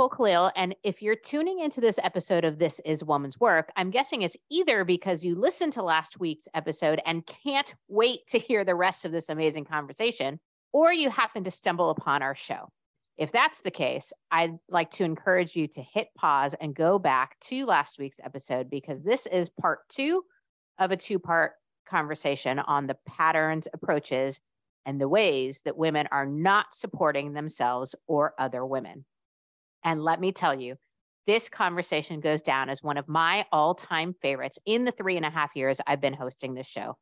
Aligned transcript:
Nicole 0.00 0.16
Kalil. 0.16 0.50
And 0.56 0.74
if 0.82 1.02
you're 1.02 1.14
tuning 1.14 1.60
into 1.60 1.78
this 1.78 1.98
episode 2.02 2.42
of 2.42 2.58
This 2.58 2.80
is 2.86 3.04
Woman's 3.04 3.38
Work, 3.38 3.70
I'm 3.76 3.90
guessing 3.90 4.22
it's 4.22 4.36
either 4.48 4.82
because 4.82 5.22
you 5.22 5.34
listened 5.34 5.74
to 5.74 5.82
last 5.82 6.18
week's 6.18 6.48
episode 6.54 7.02
and 7.04 7.26
can't 7.26 7.74
wait 7.86 8.26
to 8.28 8.38
hear 8.38 8.64
the 8.64 8.74
rest 8.74 9.04
of 9.04 9.12
this 9.12 9.28
amazing 9.28 9.66
conversation, 9.66 10.40
or 10.72 10.90
you 10.90 11.10
happen 11.10 11.44
to 11.44 11.50
stumble 11.50 11.90
upon 11.90 12.22
our 12.22 12.34
show. 12.34 12.70
If 13.18 13.30
that's 13.30 13.60
the 13.60 13.70
case, 13.70 14.10
I'd 14.30 14.58
like 14.70 14.90
to 14.92 15.04
encourage 15.04 15.54
you 15.54 15.68
to 15.68 15.82
hit 15.82 16.08
pause 16.16 16.54
and 16.58 16.74
go 16.74 16.98
back 16.98 17.38
to 17.48 17.66
last 17.66 17.98
week's 17.98 18.20
episode 18.24 18.70
because 18.70 19.02
this 19.02 19.26
is 19.26 19.50
part 19.50 19.80
two 19.90 20.24
of 20.78 20.92
a 20.92 20.96
two 20.96 21.18
part 21.18 21.52
conversation 21.86 22.58
on 22.58 22.86
the 22.86 22.96
patterns, 23.06 23.68
approaches, 23.74 24.40
and 24.86 24.98
the 24.98 25.08
ways 25.08 25.60
that 25.66 25.76
women 25.76 26.08
are 26.10 26.24
not 26.24 26.72
supporting 26.72 27.34
themselves 27.34 27.94
or 28.06 28.32
other 28.38 28.64
women. 28.64 29.04
And 29.84 30.02
let 30.02 30.20
me 30.20 30.32
tell 30.32 30.58
you, 30.58 30.76
this 31.26 31.48
conversation 31.48 32.20
goes 32.20 32.42
down 32.42 32.70
as 32.70 32.82
one 32.82 32.96
of 32.96 33.08
my 33.08 33.44
all 33.52 33.74
time 33.74 34.14
favorites 34.20 34.58
in 34.66 34.84
the 34.84 34.92
three 34.92 35.16
and 35.16 35.26
a 35.26 35.30
half 35.30 35.50
years 35.54 35.80
I've 35.86 36.00
been 36.00 36.14
hosting 36.14 36.54
this 36.54 36.66
show. 36.66 36.96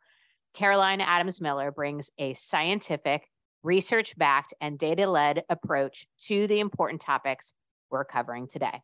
Caroline 0.54 1.00
Adams 1.00 1.40
Miller 1.40 1.70
brings 1.70 2.10
a 2.18 2.34
scientific, 2.34 3.28
research 3.62 4.16
backed, 4.16 4.54
and 4.60 4.78
data 4.78 5.08
led 5.08 5.42
approach 5.48 6.06
to 6.26 6.46
the 6.46 6.60
important 6.60 7.00
topics 7.00 7.52
we're 7.90 8.04
covering 8.04 8.48
today. 8.48 8.82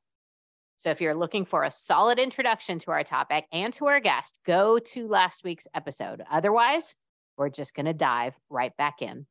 So, 0.79 0.91
if 0.91 1.01
you're 1.01 1.15
looking 1.15 1.45
for 1.45 1.65
a 1.65 1.71
solid 1.71 2.19
introduction 2.19 2.79
to 2.81 2.91
our 2.91 3.05
topic 3.05 3.47
and 3.53 3.73
to 3.75 3.87
our 3.87 4.01
guest, 4.01 4.35
go 4.45 4.79
to 4.79 5.09
last 5.09 5.45
week's 5.45 5.67
episode. 5.75 6.23
Otherwise, 6.31 6.95
we're 7.37 7.49
just 7.49 7.75
going 7.75 7.87
to 7.87 7.95
dive 7.95 8.35
right 8.51 8.77
back 8.77 9.03
in. 9.03 9.27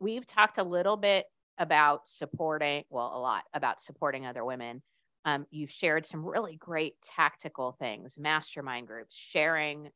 We've 0.00 0.26
talked 0.26 0.58
a 0.58 0.62
little 0.62 0.96
bit 0.96 1.26
about 1.58 2.08
supporting, 2.08 2.84
well, 2.90 3.12
a 3.14 3.20
lot 3.20 3.44
about 3.54 3.80
supporting 3.80 4.26
other 4.26 4.44
women. 4.44 4.82
Um, 5.24 5.46
you've 5.50 5.72
shared 5.72 6.06
some 6.06 6.24
really 6.24 6.56
great 6.56 6.94
tactical 7.02 7.72
things, 7.72 8.18
mastermind 8.18 8.86
groups, 8.86 9.16
sharing 9.16 9.88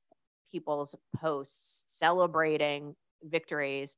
people's 0.51 0.97
posts, 1.17 1.85
celebrating 1.89 2.97
victories. 3.23 3.97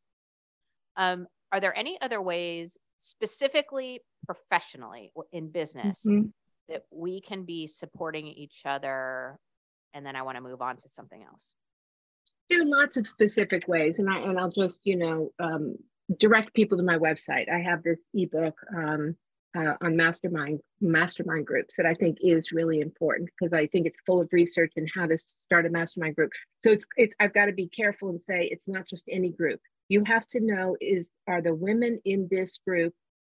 Um, 0.96 1.26
are 1.50 1.60
there 1.60 1.76
any 1.76 1.98
other 2.00 2.20
ways, 2.20 2.76
specifically 2.98 4.00
professionally 4.26 5.12
in 5.32 5.50
business, 5.50 6.00
mm-hmm. 6.06 6.28
that 6.68 6.82
we 6.90 7.20
can 7.20 7.44
be 7.44 7.66
supporting 7.66 8.26
each 8.26 8.62
other? 8.66 9.38
And 9.94 10.04
then 10.04 10.16
I 10.16 10.22
want 10.22 10.36
to 10.36 10.42
move 10.42 10.60
on 10.60 10.76
to 10.78 10.88
something 10.88 11.22
else. 11.22 11.54
There 12.50 12.60
are 12.60 12.66
lots 12.66 12.98
of 12.98 13.06
specific 13.06 13.66
ways, 13.68 13.98
and 13.98 14.10
I 14.10 14.18
and 14.18 14.38
I'll 14.38 14.50
just 14.50 14.84
you 14.84 14.96
know 14.96 15.32
um, 15.38 15.76
direct 16.18 16.54
people 16.54 16.78
to 16.78 16.84
my 16.84 16.98
website. 16.98 17.50
I 17.50 17.60
have 17.60 17.82
this 17.82 18.00
ebook 18.14 18.54
um, 18.76 19.16
uh, 19.56 19.74
on 19.82 19.96
mastermind 19.96 20.60
mastermind 20.80 21.46
groups 21.46 21.76
that 21.76 21.86
I 21.86 21.94
think 21.94 22.18
is 22.20 22.52
really 22.52 22.80
important 22.80 23.28
because 23.38 23.52
I 23.52 23.66
think 23.66 23.86
it's 23.86 23.98
full 24.06 24.20
of 24.20 24.28
research 24.32 24.72
and 24.76 24.88
how 24.94 25.06
to 25.06 25.18
start 25.18 25.66
a 25.66 25.70
mastermind 25.70 26.16
group. 26.16 26.30
So 26.60 26.70
it's 26.70 26.86
it's 26.96 27.14
I've 27.20 27.34
got 27.34 27.46
to 27.46 27.52
be 27.52 27.68
careful 27.68 28.08
and 28.08 28.20
say 28.20 28.48
it's 28.50 28.68
not 28.68 28.88
just 28.88 29.04
any 29.10 29.30
group. 29.30 29.60
You 29.88 30.04
have 30.06 30.26
to 30.28 30.40
know 30.40 30.76
is 30.80 31.10
are 31.26 31.42
the 31.42 31.54
women 31.54 32.00
in 32.04 32.28
this 32.30 32.60
group 32.66 32.94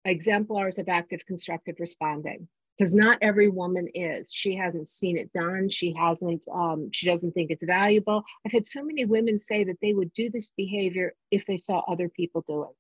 exemplars 0.06 0.78
of 0.78 0.90
active 0.90 1.22
constructive 1.26 1.76
responding? 1.80 2.48
Because 2.78 2.94
not 2.94 3.18
every 3.22 3.50
woman 3.50 3.88
is. 3.94 4.32
She 4.34 4.56
hasn't 4.56 4.88
seen 4.88 5.18
it 5.18 5.32
done. 5.34 5.70
She 5.70 5.94
hasn't 5.94 6.44
um, 6.52 6.90
she 6.92 7.08
doesn't 7.08 7.34
think 7.34 7.52
it's 7.52 7.64
valuable. 7.64 8.24
I've 8.46 8.52
had 8.52 8.68
so 8.68 8.84
many 8.84 9.06
women 9.06 9.40
say 9.40 9.64
that 9.66 9.78
they 9.82 9.94
would 9.94 10.14
do 10.14 10.30
this 10.30 10.50
behavior 10.58 11.14
if 11.32 11.46
they 11.46 11.58
saw 11.58 11.80
other 11.80 12.10
people 12.10 12.44
do 12.48 12.64
it. 12.64 12.76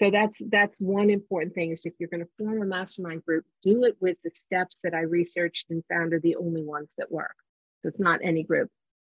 So 0.00 0.10
that's 0.10 0.40
that's 0.48 0.74
one 0.78 1.10
important 1.10 1.54
thing 1.54 1.72
is 1.72 1.84
if 1.84 1.94
you're 1.98 2.08
going 2.08 2.24
to 2.24 2.30
form 2.38 2.62
a 2.62 2.66
mastermind 2.66 3.24
group 3.24 3.44
do 3.62 3.84
it 3.84 3.96
with 4.00 4.16
the 4.22 4.30
steps 4.30 4.76
that 4.84 4.94
i 4.94 5.00
researched 5.00 5.70
and 5.70 5.82
found 5.90 6.14
are 6.14 6.20
the 6.20 6.36
only 6.36 6.62
ones 6.62 6.88
that 6.98 7.10
work. 7.10 7.34
So 7.82 7.88
it's 7.88 8.00
not 8.00 8.20
any 8.22 8.44
group. 8.44 8.70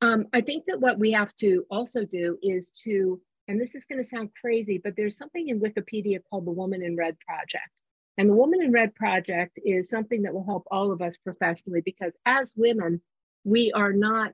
Um, 0.03 0.27
i 0.33 0.41
think 0.41 0.65
that 0.67 0.81
what 0.81 0.99
we 0.99 1.13
have 1.13 1.35
to 1.37 1.67
also 1.71 2.05
do 2.05 2.39
is 2.43 2.71
to 2.85 3.21
and 3.49 3.61
this 3.61 3.75
is 3.75 3.85
going 3.85 4.03
to 4.03 4.09
sound 4.09 4.31
crazy 4.41 4.81
but 4.83 4.95
there's 4.97 5.19
something 5.19 5.49
in 5.49 5.61
wikipedia 5.61 6.21
called 6.31 6.47
the 6.47 6.51
woman 6.51 6.83
in 6.83 6.97
red 6.97 7.19
project 7.21 7.81
and 8.19 8.29
the 8.29 8.35
Woman 8.35 8.63
in 8.63 8.73
Red 8.73 8.95
Project 8.95 9.59
is 9.65 9.89
something 9.89 10.23
that 10.23 10.35
will 10.35 10.45
help 10.45 10.67
all 10.71 10.93
of 10.93 11.01
us 11.01 11.15
professionally 11.25 11.81
because 11.85 12.17
as 12.27 12.53
women, 12.57 13.01
we 13.45 13.73
are 13.73 13.93
not 13.93 14.33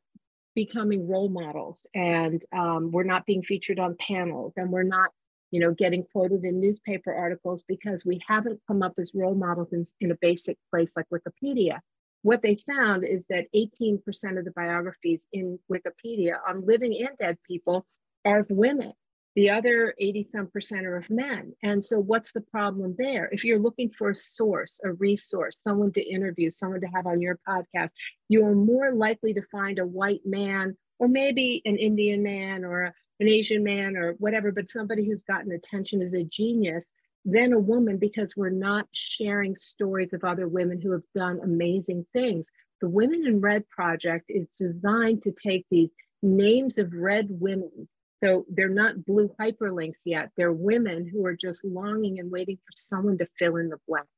becoming 0.55 1.09
role 1.09 1.29
models 1.29 1.87
and 1.95 2.43
um, 2.53 2.91
we're 2.91 3.05
not 3.05 3.27
being 3.27 3.43
featured 3.43 3.79
on 3.79 3.95
panels 4.01 4.55
and 4.57 4.71
we're 4.71 4.83
not 4.83 5.11
you 5.53 5.61
know 5.61 5.73
getting 5.73 6.03
quoted 6.03 6.43
in 6.45 6.61
newspaper 6.61 7.15
articles 7.15 7.63
because 7.69 8.05
we 8.05 8.21
haven't 8.27 8.59
come 8.67 8.83
up 8.83 8.95
as 8.99 9.13
role 9.15 9.35
models 9.35 9.69
in, 9.73 9.87
in 10.01 10.11
a 10.11 10.17
basic 10.21 10.57
place 10.71 10.95
like 10.97 11.07
wikipedia. 11.13 11.79
What 12.23 12.43
they 12.43 12.59
found 12.67 13.05
is 13.05 13.27
that 13.29 13.47
18% 13.55 14.01
of 14.39 14.45
the 14.45 14.53
biographies 14.57 15.27
in 15.33 15.61
wikipedia 15.71 16.39
on 16.49 16.67
living 16.67 16.97
and 17.07 17.17
dead 17.19 17.37
people 17.47 17.87
are 18.25 18.41
of 18.41 18.47
women 18.51 18.95
the 19.37 19.51
other 19.51 19.95
80 20.01 20.29
some 20.33 20.47
percent 20.49 20.87
are 20.87 20.97
of 20.97 21.11
men. 21.11 21.53
And 21.63 21.85
so, 21.85 22.01
what's 22.01 22.33
the 22.33 22.41
problem 22.41 22.97
there? 22.99 23.29
If 23.31 23.45
you're 23.45 23.59
looking 23.59 23.91
for 23.91 24.11
a 24.11 24.15
source, 24.15 24.81
a 24.83 24.95
resource, 24.95 25.57
someone 25.61 25.93
to 25.93 26.03
interview, 26.03 26.51
someone 26.51 26.81
to 26.81 26.87
have 26.89 27.07
on 27.07 27.21
your 27.21 27.39
podcast, 27.47 27.91
you 28.29 28.45
are 28.47 28.55
more 28.55 28.95
likely 28.95 29.35
to 29.35 29.43
find 29.53 29.79
a 29.79 29.87
white 29.87 30.23
man 30.25 30.75
or 30.99 31.07
maybe 31.07 31.61
an 31.67 31.77
Indian 31.77 32.23
man 32.23 32.65
or 32.65 32.95
an 33.21 33.29
Asian 33.29 33.63
man 33.63 33.95
or 33.95 34.13
whatever, 34.15 34.51
but 34.53 34.71
somebody 34.71 35.07
who's 35.07 35.23
gotten 35.23 35.53
attention 35.53 36.01
as 36.01 36.15
a 36.15 36.25
genius 36.25 36.87
than 37.27 37.53
a 37.53 37.59
woman 37.59 37.99
because 37.99 38.35
we're 38.37 38.49
not 38.49 38.87
sharing 38.93 39.55
stories 39.55 40.15
of 40.15 40.25
other 40.25 40.49
women 40.49 40.81
who 40.81 40.93
have 40.93 41.03
done 41.15 41.41
amazing 41.43 42.07
things. 42.15 42.47
The 42.81 42.89
Women 42.89 43.27
in 43.27 43.41
Red 43.41 43.69
Project 43.69 44.27
is 44.29 44.47
designed 44.59 45.23
to 45.23 45.35
take 45.43 45.67
these 45.71 45.91
names 46.23 46.79
of 46.79 46.93
red 46.93 47.27
women 47.29 47.89
so 48.27 48.45
they're 48.49 48.69
not 48.69 49.05
blue 49.05 49.31
hyperlinks 49.41 50.01
yet. 50.05 50.31
They're 50.37 50.53
women 50.53 51.09
who 51.09 51.25
are 51.27 51.37
just 51.37 51.65
longing 51.65 52.19
and 52.19 52.29
waiting 52.29 52.57
for 52.57 52.73
someone 52.75 53.19
to 53.19 53.29
fill 53.39 53.57
in 53.57 53.69
the 53.69 53.79
blanks 53.87 54.11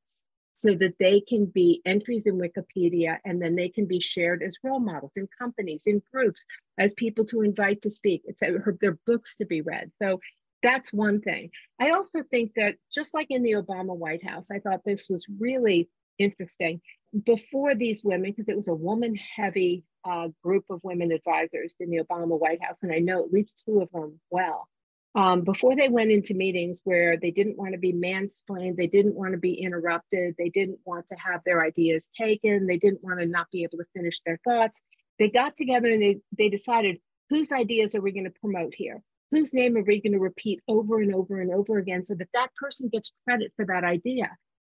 so 0.55 0.75
that 0.77 0.95
they 0.99 1.21
can 1.21 1.45
be 1.45 1.83
entries 1.85 2.25
in 2.25 2.41
Wikipedia 2.41 3.19
and 3.27 3.41
then 3.41 3.55
they 3.55 3.69
can 3.69 3.85
be 3.85 4.01
shared 4.01 4.43
as 4.43 4.57
role 4.65 4.81
models 4.81 5.13
in 5.15 5.29
companies, 5.39 5.83
in 5.85 6.01
groups, 6.13 6.45
as 6.79 6.95
people 6.95 7.27
to 7.27 7.43
invite 7.43 7.83
to 7.83 7.91
speak. 7.91 8.23
It's 8.25 8.41
their 8.81 8.99
books 9.07 9.37
to 9.37 9.45
be 9.45 9.61
read. 9.61 9.91
So 10.01 10.21
that's 10.63 10.91
one 10.91 11.21
thing. 11.21 11.51
I 11.79 11.91
also 11.91 12.23
think 12.31 12.53
that 12.57 12.77
just 12.93 13.13
like 13.13 13.27
in 13.31 13.43
the 13.43 13.53
Obama 13.53 13.95
White 13.95 14.27
House, 14.27 14.51
I 14.51 14.59
thought 14.59 14.81
this 14.87 15.09
was 15.11 15.27
really 15.39 15.91
interesting. 16.19 16.81
Before 17.25 17.75
these 17.75 18.03
women, 18.05 18.33
because 18.33 18.49
it 18.49 18.57
was 18.57 18.69
a 18.69 18.75
woman 18.75 19.17
heavy 19.37 19.85
uh, 20.05 20.29
group 20.43 20.65
of 20.71 20.81
women 20.83 21.13
advisors 21.13 21.75
in 21.81 21.91
the 21.91 22.03
Obama 22.03 22.39
White 22.39 22.63
House, 22.63 22.77
and 22.83 22.93
I 22.93 22.99
know 22.99 23.25
at 23.25 23.33
least 23.33 23.63
two 23.65 23.81
of 23.81 23.91
them 23.93 24.21
well. 24.31 24.69
Um, 25.15 25.43
before 25.43 25.75
they 25.75 25.89
went 25.89 26.13
into 26.13 26.35
meetings 26.35 26.83
where 26.85 27.17
they 27.17 27.31
didn't 27.31 27.57
want 27.57 27.73
to 27.73 27.79
be 27.79 27.93
mansplained, 27.93 28.77
they 28.77 28.87
didn't 28.87 29.15
want 29.15 29.33
to 29.33 29.39
be 29.39 29.55
interrupted, 29.55 30.35
they 30.39 30.51
didn't 30.51 30.79
want 30.85 31.07
to 31.11 31.19
have 31.19 31.41
their 31.45 31.65
ideas 31.65 32.11
taken, 32.17 32.67
they 32.67 32.77
didn't 32.77 33.03
want 33.03 33.19
to 33.19 33.27
not 33.27 33.51
be 33.51 33.63
able 33.63 33.79
to 33.79 33.85
finish 33.97 34.21
their 34.25 34.39
thoughts. 34.45 34.81
They 35.19 35.29
got 35.29 35.57
together 35.57 35.91
and 35.91 36.03
they, 36.03 36.19
they 36.37 36.49
decided 36.49 36.99
whose 37.31 37.53
ideas 37.53 37.95
are 37.95 38.01
we 38.01 38.13
going 38.13 38.25
to 38.25 38.41
promote 38.41 38.75
here? 38.75 39.03
Whose 39.31 39.53
name 39.53 39.77
are 39.77 39.83
we 39.83 40.01
going 40.01 40.13
to 40.13 40.19
repeat 40.19 40.61
over 40.69 41.01
and 41.01 41.15
over 41.15 41.41
and 41.41 41.53
over 41.53 41.79
again 41.79 42.05
so 42.05 42.15
that 42.15 42.29
that 42.35 42.55
person 42.55 42.89
gets 42.89 43.11
credit 43.25 43.53
for 43.57 43.67
that 43.67 43.85
idea? 43.85 44.31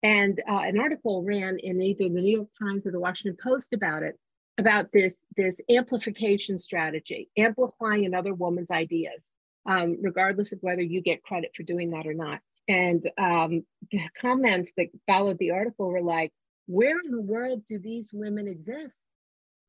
And 0.03 0.41
uh, 0.49 0.61
an 0.61 0.79
article 0.79 1.25
ran 1.25 1.59
in 1.59 1.83
either 1.83 2.05
the 2.05 2.21
New 2.21 2.37
York 2.37 2.49
Times 2.59 2.87
or 2.87 2.93
the 2.93 3.01
Washington 3.01 3.37
Post 3.43 3.73
about 3.73 4.03
it 4.03 4.17
about 4.59 4.91
this, 4.93 5.15
this 5.37 5.61
amplification 5.71 6.59
strategy, 6.59 7.31
amplifying 7.39 8.05
another 8.05 8.35
woman's 8.35 8.71
ideas, 8.71 9.25
um, 9.67 9.97
regardless 10.03 10.53
of 10.53 10.59
whether 10.63 10.83
you 10.83 11.01
get 11.01 11.23
credit 11.23 11.53
for 11.57 11.63
doing 11.63 11.91
that 11.91 12.07
or 12.07 12.15
not. 12.15 12.41
And 12.67 13.09
um, 13.17 13.65
the 13.91 14.03
comments 14.21 14.73
that 14.77 14.89
followed 15.07 15.39
the 15.39 15.53
article 15.53 15.89
were 15.89 16.03
like, 16.03 16.33
where 16.67 16.99
in 17.03 17.13
the 17.13 17.21
world 17.21 17.63
do 17.67 17.79
these 17.79 18.11
women 18.13 18.47
exist? 18.47 19.05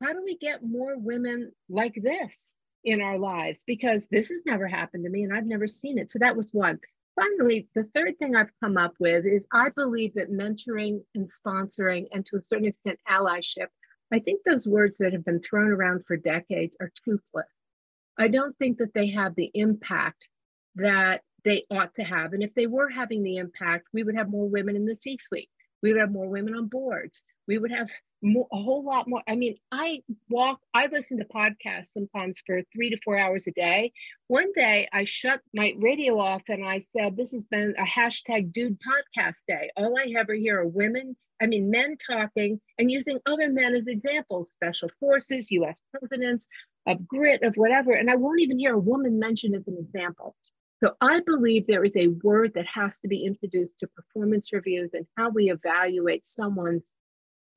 How 0.02 0.12
do 0.12 0.22
we 0.24 0.36
get 0.36 0.64
more 0.64 0.98
women 0.98 1.52
like 1.68 1.94
this 1.94 2.54
in 2.84 3.00
our 3.00 3.18
lives? 3.18 3.62
Because 3.66 4.06
this 4.08 4.28
has 4.28 4.40
never 4.44 4.66
happened 4.66 5.04
to 5.04 5.10
me 5.10 5.22
and 5.22 5.32
I've 5.32 5.46
never 5.46 5.68
seen 5.68 5.98
it. 5.98 6.10
So 6.10 6.18
that 6.18 6.36
was 6.36 6.52
one. 6.52 6.80
Finally, 7.16 7.68
the 7.74 7.84
third 7.94 8.18
thing 8.18 8.34
I've 8.34 8.52
come 8.62 8.76
up 8.76 8.94
with 8.98 9.26
is 9.26 9.46
I 9.52 9.68
believe 9.70 10.14
that 10.14 10.30
mentoring 10.30 11.00
and 11.14 11.28
sponsoring, 11.28 12.06
and 12.12 12.24
to 12.26 12.36
a 12.36 12.44
certain 12.44 12.66
extent, 12.66 12.98
allyship, 13.08 13.68
I 14.12 14.18
think 14.18 14.40
those 14.44 14.66
words 14.66 14.96
that 14.98 15.12
have 15.12 15.24
been 15.24 15.42
thrown 15.42 15.70
around 15.70 16.04
for 16.06 16.16
decades 16.16 16.76
are 16.80 16.90
toothless. 17.04 17.46
I 18.18 18.28
don't 18.28 18.56
think 18.58 18.78
that 18.78 18.94
they 18.94 19.10
have 19.10 19.34
the 19.34 19.50
impact 19.54 20.26
that 20.76 21.22
they 21.44 21.64
ought 21.70 21.94
to 21.94 22.02
have. 22.02 22.32
And 22.32 22.42
if 22.42 22.54
they 22.54 22.66
were 22.66 22.88
having 22.88 23.22
the 23.22 23.36
impact, 23.36 23.88
we 23.92 24.02
would 24.02 24.16
have 24.16 24.28
more 24.28 24.48
women 24.48 24.76
in 24.76 24.84
the 24.84 24.96
C 24.96 25.18
suite. 25.18 25.48
We 25.82 25.92
would 25.92 26.00
have 26.00 26.12
more 26.12 26.28
women 26.28 26.54
on 26.54 26.66
boards. 26.66 27.22
We 27.50 27.58
would 27.58 27.72
have 27.72 27.88
more, 28.22 28.46
a 28.52 28.56
whole 28.56 28.84
lot 28.84 29.08
more. 29.08 29.22
I 29.28 29.34
mean, 29.34 29.56
I 29.72 30.02
walk, 30.28 30.60
I 30.72 30.86
listen 30.86 31.18
to 31.18 31.24
podcasts 31.24 31.92
sometimes 31.92 32.40
for 32.46 32.62
three 32.72 32.90
to 32.90 32.98
four 33.04 33.18
hours 33.18 33.48
a 33.48 33.50
day. 33.50 33.90
One 34.28 34.52
day 34.52 34.88
I 34.92 35.02
shut 35.04 35.40
my 35.52 35.74
radio 35.76 36.20
off 36.20 36.42
and 36.46 36.64
I 36.64 36.84
said, 36.86 37.16
This 37.16 37.32
has 37.32 37.44
been 37.46 37.74
a 37.76 37.82
hashtag 37.82 38.52
dude 38.52 38.78
podcast 38.78 39.34
day. 39.48 39.68
All 39.76 39.98
I 39.98 40.14
ever 40.16 40.34
hear 40.34 40.60
are 40.60 40.68
women, 40.68 41.16
I 41.42 41.46
mean, 41.46 41.72
men 41.72 41.96
talking 42.08 42.60
and 42.78 42.88
using 42.88 43.18
other 43.26 43.50
men 43.50 43.74
as 43.74 43.88
examples, 43.88 44.52
special 44.52 44.90
forces, 45.00 45.50
US 45.50 45.80
presidents, 45.92 46.46
of 46.86 47.04
grit, 47.08 47.42
of 47.42 47.54
whatever. 47.56 47.94
And 47.94 48.08
I 48.08 48.14
won't 48.14 48.40
even 48.40 48.60
hear 48.60 48.74
a 48.74 48.78
woman 48.78 49.18
mentioned 49.18 49.56
as 49.56 49.66
an 49.66 49.76
example. 49.76 50.36
So 50.82 50.92
I 51.00 51.20
believe 51.26 51.66
there 51.66 51.84
is 51.84 51.96
a 51.96 52.14
word 52.22 52.52
that 52.54 52.66
has 52.66 52.92
to 53.00 53.08
be 53.08 53.24
introduced 53.24 53.80
to 53.80 53.88
performance 53.88 54.52
reviews 54.52 54.90
and 54.94 55.04
how 55.16 55.30
we 55.30 55.50
evaluate 55.50 56.24
someone's 56.24 56.92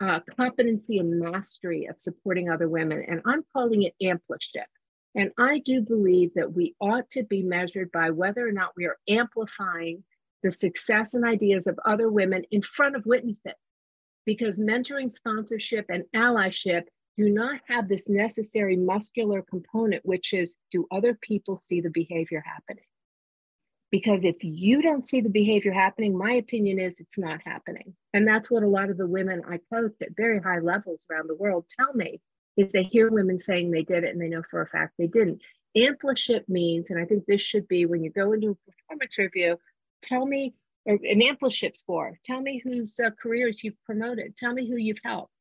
uh, 0.02 0.20
competency 0.38 0.98
and 0.98 1.20
mastery 1.20 1.86
of 1.86 2.00
supporting 2.00 2.50
other 2.50 2.70
women. 2.70 3.04
And 3.08 3.22
I'm 3.26 3.44
calling 3.54 3.84
it 3.84 3.96
ampliship. 4.02 4.68
And 5.16 5.32
I 5.38 5.60
do 5.60 5.82
believe 5.82 6.32
that 6.36 6.54
we 6.54 6.76
ought 6.80 7.10
to 7.12 7.24
be 7.24 7.44
measured 7.44 7.92
by 7.92 8.10
whether 8.10 8.48
or 8.48 8.52
not 8.52 8.74
we 8.76 8.86
are 8.86 8.98
amplifying 9.08 10.04
the 10.42 10.52
success 10.52 11.14
and 11.14 11.24
ideas 11.24 11.68
of 11.68 11.80
other 11.86 12.10
women 12.10 12.44
in 12.52 12.62
front 12.62 12.96
of 12.96 13.06
witnesses. 13.06 13.54
Because 14.26 14.58
mentoring, 14.58 15.12
sponsorship, 15.12 15.86
and 15.90 16.04
allyship 16.16 16.84
do 17.18 17.30
not 17.30 17.60
have 17.68 17.88
this 17.88 18.10
necessary 18.10 18.76
muscular 18.76 19.44
component, 19.44 20.04
which 20.06 20.34
is 20.34 20.56
do 20.72 20.88
other 20.92 21.18
people 21.22 21.60
see 21.60 21.82
the 21.82 21.92
behavior 21.92 22.44
happening? 22.46 22.86
Because 23.94 24.22
if 24.24 24.38
you 24.42 24.82
don't 24.82 25.06
see 25.06 25.22
the 25.22 25.30
behavior 25.30 25.72
happening, 25.72 26.18
my 26.18 26.32
opinion 26.32 26.80
is 26.80 27.00
it's 27.00 27.20
not 27.20 27.42
happening. 27.46 27.94
And 28.12 28.28
that's 28.28 28.50
what 28.50 28.64
a 28.64 28.68
lot 28.68 28.90
of 28.90 28.98
the 28.98 29.06
women 29.06 29.44
I 29.48 29.60
coach 29.72 29.94
at 30.02 30.18
very 30.18 30.40
high 30.42 30.58
levels 30.58 31.06
around 31.12 31.30
the 31.30 31.36
world 31.36 31.66
tell 31.70 31.94
me 31.94 32.20
is 32.58 32.72
they 32.72 32.82
hear 32.82 33.12
women 33.12 33.38
saying 33.38 33.70
they 33.70 33.84
did 33.84 34.04
it 34.04 34.10
and 34.10 34.20
they 34.20 34.30
know 34.30 34.42
for 34.50 34.64
a 34.64 34.68
fact 34.68 34.94
they 34.98 35.06
didn't. 35.06 35.44
Ampliship 35.78 36.50
means, 36.50 36.90
and 36.90 37.00
I 37.00 37.06
think 37.06 37.28
this 37.28 37.44
should 37.44 37.68
be 37.68 37.86
when 37.86 38.04
you 38.04 38.10
go 38.10 38.32
into 38.32 38.50
a 38.50 38.72
performance 38.72 39.20
review, 39.20 39.60
tell 40.02 40.26
me 40.26 40.56
an 40.88 41.22
ampliship 41.22 41.78
score. 41.78 42.18
Tell 42.26 42.42
me 42.42 42.64
whose 42.64 43.00
uh, 43.00 43.12
careers 43.22 43.64
you've 43.64 43.80
promoted. 43.86 44.36
Tell 44.36 44.54
me 44.54 44.68
who 44.68 44.76
you've 44.76 44.98
helped. 45.06 45.34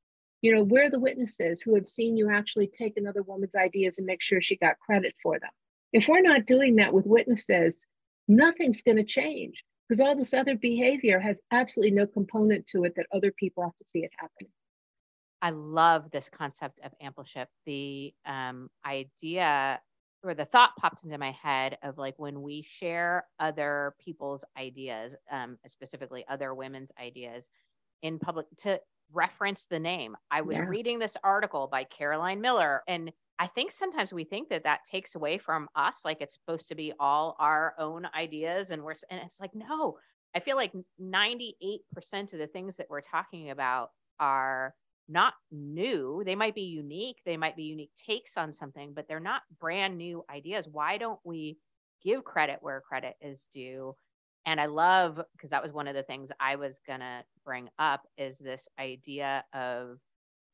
You 0.43 0.55
know, 0.55 0.63
where 0.63 0.91
the 0.91 1.01
witnesses 1.01 1.63
who 1.63 1.75
have 1.77 1.89
seen 1.89 2.19
you 2.19 2.31
actually 2.31 2.67
take 2.67 2.99
another 2.99 3.23
woman's 3.23 3.55
ideas 3.55 3.97
and 3.97 4.07
make 4.07 4.21
sure 4.21 4.43
she 4.43 4.57
got 4.57 4.79
credit 4.79 5.15
for 5.23 5.39
them? 5.39 5.49
If 5.95 6.07
we're 6.07 6.21
not 6.21 6.45
doing 6.45 6.77
that 6.77 6.93
with 6.93 7.07
witnesses, 7.07 7.87
nothing's 8.29 8.83
going 8.83 8.97
to 8.97 9.05
change 9.05 9.65
because 9.89 10.01
all 10.01 10.17
this 10.17 10.33
other 10.35 10.57
behavior 10.57 11.21
has 11.21 11.41
absolutely 11.51 11.95
no 11.95 12.07
component 12.07 12.67
to 12.69 12.85
it 12.85 12.95
that 12.97 13.07
other 13.13 13.33
people 13.33 13.63
have 13.63 13.77
to 13.77 13.89
see 13.89 14.01
it 14.01 14.11
happening. 14.17 14.51
I 15.43 15.51
love 15.51 16.11
this 16.11 16.29
concept 16.29 16.81
of 16.85 16.93
ampliship. 17.03 17.49
The 17.67 18.15
um, 18.25 18.71
idea 18.87 19.81
or 20.25 20.35
the 20.35 20.45
thought 20.45 20.71
pops 20.79 21.05
into 21.05 21.19
my 21.19 21.33
head 21.33 21.79
of 21.83 21.99
like 21.99 22.15
when 22.17 22.43
we 22.43 22.63
share 22.63 23.27
other 23.41 23.95
people's 23.99 24.45
ideas, 24.57 25.13
um, 25.31 25.59
specifically 25.67 26.25
other 26.29 26.55
women's 26.55 26.93
ideas 27.01 27.49
in 28.03 28.21
public, 28.21 28.47
to 28.59 28.81
reference 29.13 29.67
the 29.69 29.81
name. 29.81 30.17
I 30.31 30.43
was 30.43 30.57
yeah. 30.57 30.63
reading 30.63 31.01
this 31.01 31.17
article 31.25 31.67
by 31.67 31.85
Caroline 31.85 32.41
Miller, 32.41 32.83
and 32.87 33.13
I 33.43 33.49
think 33.49 33.73
sometimes 33.73 34.13
we 34.13 34.23
think 34.23 34.51
that 34.51 34.63
that 34.63 34.85
takes 34.89 35.17
away 35.17 35.37
from 35.37 35.69
us, 35.75 36.03
like 36.05 36.19
it's 36.21 36.37
supposed 36.37 36.69
to 36.69 36.77
be 36.77 36.93
all 37.01 37.35
our 37.41 37.75
own 37.77 38.07
ideas, 38.17 38.71
and 38.71 38.85
we're 38.85 38.95
and 39.11 39.21
it's 39.27 39.41
like 39.41 39.51
no. 39.53 39.99
I 40.33 40.39
feel 40.39 40.55
like 40.55 40.73
98% 41.01 41.81
of 42.33 42.39
the 42.39 42.47
things 42.47 42.77
that 42.77 42.87
we're 42.89 43.01
talking 43.01 43.51
about 43.51 43.91
are 44.21 44.75
not 45.09 45.35
new. 45.51 46.23
They 46.25 46.37
might 46.37 46.55
be 46.55 46.63
unique, 46.63 47.17
they 47.27 47.37
might 47.37 47.57
be 47.57 47.65
unique 47.65 47.91
takes 48.07 48.37
on 48.37 48.55
something, 48.55 48.93
but 48.95 49.09
they're 49.09 49.19
not 49.19 49.43
brand 49.59 49.99
new 49.99 50.25
ideas. 50.33 50.69
Why 50.71 50.97
don't 50.97 51.19
we 51.25 51.59
give 52.05 52.23
credit 52.23 52.59
where 52.61 52.81
credit 52.81 53.17
is 53.21 53.49
due? 53.53 53.97
And 54.47 54.61
I 54.61 54.67
love 54.67 55.21
because 55.33 55.51
that 55.51 55.65
was 55.65 55.73
one 55.73 55.89
of 55.89 55.97
the 55.97 56.05
things 56.05 56.31
I 56.39 56.55
was 56.55 56.79
going 56.87 57.01
to 57.01 57.25
bring 57.45 57.71
up 57.81 58.03
is 58.17 58.39
this 58.39 58.69
idea 58.79 59.45
of 59.53 59.99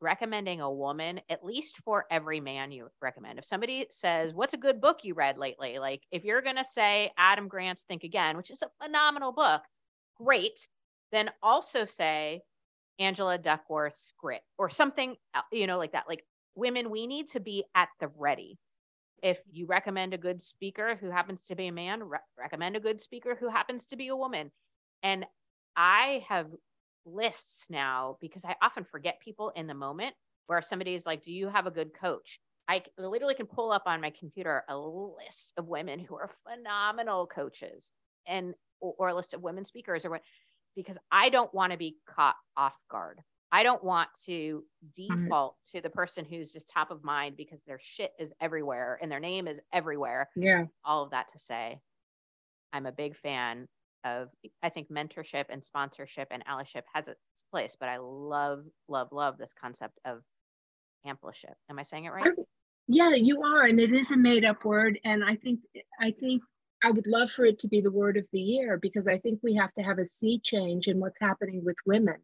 recommending 0.01 0.61
a 0.61 0.73
woman 0.73 1.21
at 1.29 1.45
least 1.45 1.79
for 1.85 2.07
every 2.11 2.41
man 2.41 2.71
you 2.71 2.89
recommend. 3.03 3.39
If 3.39 3.45
somebody 3.45 3.87
says, 3.91 4.33
mm. 4.33 4.35
"What's 4.35 4.55
a 4.55 4.59
good 4.59 4.81
book 4.81 4.99
you 5.03 5.15
read 5.15 5.39
lately?" 5.39 5.79
Like 5.79 6.03
if 6.11 6.25
you're 6.25 6.43
going 6.43 6.57
to 6.57 6.65
say 6.65 7.13
Adam 7.17 7.49
Grant's 7.49 7.83
Think 7.83 8.05
Again, 8.05 8.37
which 8.37 8.51
is 8.51 8.63
a 8.63 8.85
phenomenal 8.85 9.33
book, 9.33 9.63
great. 10.17 10.69
Then 11.11 11.31
also 11.43 11.85
say 11.87 12.43
Angela 12.99 13.39
Duckworth's 13.39 14.13
Grit 14.19 14.43
or 14.59 14.71
something, 14.71 15.17
uh, 15.35 15.41
you 15.53 15.67
know, 15.67 15.79
like 15.79 15.93
that. 15.93 16.09
Like 16.09 16.25
women, 16.55 16.91
we 16.91 17.07
need 17.07 17.29
to 17.31 17.41
be 17.41 17.65
at 17.75 17.89
the 18.01 18.09
ready. 18.17 18.59
If 19.23 19.41
you 19.51 19.67
recommend 19.67 20.15
a 20.15 20.19
good 20.19 20.43
speaker 20.43 20.97
who 21.01 21.11
happens 21.11 21.43
to 21.45 21.57
be 21.57 21.67
a 21.67 21.73
man, 21.73 22.03
re- 22.03 22.19
recommend 22.39 22.77
a 22.77 22.81
good 22.81 23.01
speaker 23.01 23.37
who 23.39 23.49
happens 23.49 23.87
to 23.87 23.97
be 23.97 24.09
a 24.09 24.17
woman. 24.17 24.53
And 25.03 25.25
I 25.77 26.25
have 26.29 26.47
lists 27.05 27.67
now 27.71 28.17
because 28.21 28.45
I 28.45 28.55
often 28.63 28.85
forget 28.85 29.21
people 29.21 29.53
in 29.57 29.67
the 29.67 29.75
moment 29.75 30.15
where 30.47 30.63
somebody 30.63 30.95
is 30.95 31.07
like, 31.07 31.23
Do 31.23 31.33
you 31.33 31.49
have 31.49 31.67
a 31.67 31.71
good 31.71 31.93
coach? 31.95 32.41
I 32.69 32.83
literally 32.99 33.35
can 33.35 33.47
pull 33.47 33.73
up 33.73 33.85
on 33.87 34.01
my 34.01 34.11
computer 34.11 34.63
a 34.69 34.77
list 34.77 35.55
of 35.57 35.69
women 35.69 35.99
who 35.99 36.15
are 36.17 36.31
phenomenal 36.47 37.27
coaches 37.27 37.93
and 38.27 38.55
or, 38.81 38.95
or 38.99 39.09
a 39.09 39.15
list 39.15 39.33
of 39.33 39.43
women 39.43 39.65
speakers 39.65 40.05
or 40.05 40.11
what 40.11 40.23
because 40.77 40.99
I 41.11 41.31
don't 41.31 41.53
want 41.53 41.73
to 41.73 41.79
be 41.79 41.97
caught 42.07 42.37
off 42.57 42.77
guard. 42.91 43.21
I 43.51 43.63
don't 43.63 43.83
want 43.83 44.11
to 44.27 44.63
mm-hmm. 44.99 45.25
default 45.25 45.57
to 45.73 45.81
the 45.81 45.91
person 45.91 46.25
who's 46.25 46.53
just 46.53 46.69
top 46.69 46.91
of 46.91 47.03
mind 47.03 47.37
because 47.37 47.61
their 47.67 47.81
shit 47.83 48.13
is 48.19 48.33
everywhere 48.41 48.99
and 49.01 49.11
their 49.11 49.21
name 49.21 49.49
is 49.49 49.61
everywhere. 49.73 50.29
Yeah. 50.37 50.67
All 50.85 51.03
of 51.03 51.11
that 51.11 51.33
to 51.33 51.39
say, 51.39 51.81
I'm 52.73 52.87
a 52.87 52.93
big 52.93 53.17
fan 53.17 53.67
of, 54.05 54.29
I 54.63 54.69
think 54.69 54.91
mentorship 54.91 55.47
and 55.49 55.65
sponsorship 55.65 56.29
and 56.31 56.45
allyship 56.47 56.83
has 56.95 57.09
its 57.09 57.21
place, 57.51 57.77
but 57.79 57.89
I 57.89 57.99
love, 57.99 58.65
love, 58.89 59.09
love 59.13 59.39
this 59.39 59.55
concept 59.59 59.99
of 60.05 60.19
ampliship. 61.07 61.55
Am 61.71 61.79
I 61.79 61.83
saying 61.83 62.05
it 62.05 62.11
right? 62.11 62.33
Yeah, 62.87 63.15
you 63.15 63.43
are. 63.43 63.65
And 63.65 63.79
it 63.79 63.93
is 63.93 64.11
a 64.11 64.17
made 64.17 64.45
up 64.45 64.65
word. 64.65 64.99
And 65.05 65.23
I 65.23 65.37
think, 65.37 65.61
I 66.01 66.13
think 66.13 66.43
I 66.83 66.91
would 66.91 67.07
love 67.07 67.31
for 67.31 67.45
it 67.45 67.59
to 67.61 67.69
be 67.69 67.81
the 67.81 67.91
word 67.91 68.17
of 68.17 68.25
the 68.33 68.41
year 68.41 68.79
because 68.81 69.07
I 69.07 69.19
think 69.19 69.41
we 69.43 69.55
have 69.57 69.73
to 69.75 69.83
have 69.83 69.99
a 69.99 70.07
sea 70.07 70.41
change 70.43 70.87
in 70.87 71.01
what's 71.01 71.19
happening 71.21 71.65
with 71.65 71.77
women 71.87 72.17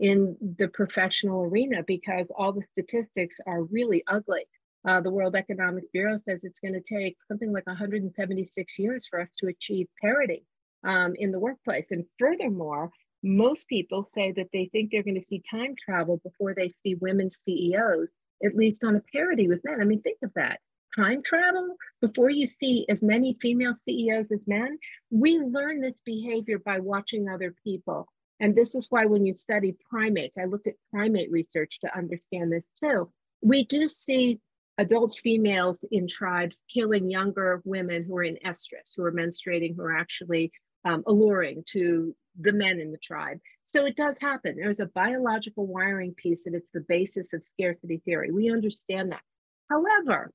in 0.00 0.36
the 0.58 0.68
professional 0.68 1.44
arena 1.44 1.82
because 1.86 2.26
all 2.36 2.52
the 2.52 2.64
statistics 2.72 3.36
are 3.46 3.64
really 3.64 4.02
ugly. 4.06 4.46
Uh, 4.86 5.00
the 5.00 5.10
World 5.10 5.34
Economic 5.34 5.90
Bureau 5.92 6.20
says 6.28 6.44
it's 6.44 6.60
going 6.60 6.74
to 6.74 6.80
take 6.80 7.16
something 7.26 7.52
like 7.52 7.66
176 7.66 8.78
years 8.78 9.06
for 9.08 9.20
us 9.20 9.30
to 9.38 9.48
achieve 9.48 9.86
parity 10.00 10.44
um, 10.84 11.14
in 11.18 11.32
the 11.32 11.38
workplace. 11.38 11.86
And 11.90 12.04
furthermore, 12.18 12.90
most 13.22 13.66
people 13.68 14.06
say 14.10 14.32
that 14.32 14.48
they 14.52 14.66
think 14.66 14.90
they're 14.90 15.02
going 15.02 15.20
to 15.20 15.22
see 15.22 15.42
time 15.50 15.74
travel 15.82 16.20
before 16.22 16.54
they 16.54 16.72
see 16.82 16.94
women 16.96 17.30
CEOs, 17.30 18.08
at 18.44 18.54
least 18.54 18.84
on 18.84 18.96
a 18.96 19.02
parity 19.12 19.48
with 19.48 19.64
men. 19.64 19.80
I 19.80 19.84
mean, 19.84 20.02
think 20.02 20.18
of 20.22 20.32
that. 20.34 20.60
Time 20.94 21.22
travel 21.22 21.76
before 22.00 22.30
you 22.30 22.48
see 22.48 22.86
as 22.88 23.02
many 23.02 23.36
female 23.40 23.74
CEOs 23.84 24.30
as 24.30 24.46
men. 24.46 24.78
We 25.10 25.38
learn 25.38 25.80
this 25.80 25.98
behavior 26.04 26.58
by 26.58 26.78
watching 26.78 27.28
other 27.28 27.54
people. 27.64 28.06
And 28.40 28.54
this 28.54 28.74
is 28.74 28.88
why 28.90 29.06
when 29.06 29.26
you 29.26 29.34
study 29.34 29.76
primates, 29.88 30.36
I 30.38 30.44
looked 30.44 30.66
at 30.66 30.74
primate 30.92 31.30
research 31.30 31.80
to 31.80 31.96
understand 31.96 32.52
this 32.52 32.64
too. 32.78 33.10
We 33.42 33.64
do 33.64 33.88
see 33.88 34.40
adult 34.78 35.16
females 35.22 35.84
in 35.90 36.08
tribes 36.08 36.56
killing 36.72 37.10
younger 37.10 37.62
women 37.64 38.04
who 38.04 38.16
are 38.16 38.24
in 38.24 38.38
estrus, 38.44 38.92
who 38.96 39.04
are 39.04 39.12
menstruating, 39.12 39.76
who 39.76 39.82
are 39.82 39.96
actually 39.96 40.52
um, 40.84 41.02
alluring 41.06 41.64
to 41.66 42.14
the 42.40 42.52
men 42.52 42.80
in 42.80 42.90
the 42.90 42.98
tribe. 42.98 43.38
So 43.62 43.86
it 43.86 43.96
does 43.96 44.14
happen. 44.20 44.56
There's 44.56 44.80
a 44.80 44.86
biological 44.86 45.66
wiring 45.66 46.14
piece, 46.14 46.46
and 46.46 46.54
it's 46.54 46.70
the 46.72 46.84
basis 46.88 47.32
of 47.32 47.46
scarcity 47.46 48.02
theory. 48.04 48.30
We 48.30 48.50
understand 48.50 49.12
that. 49.12 49.22
However, 49.70 50.30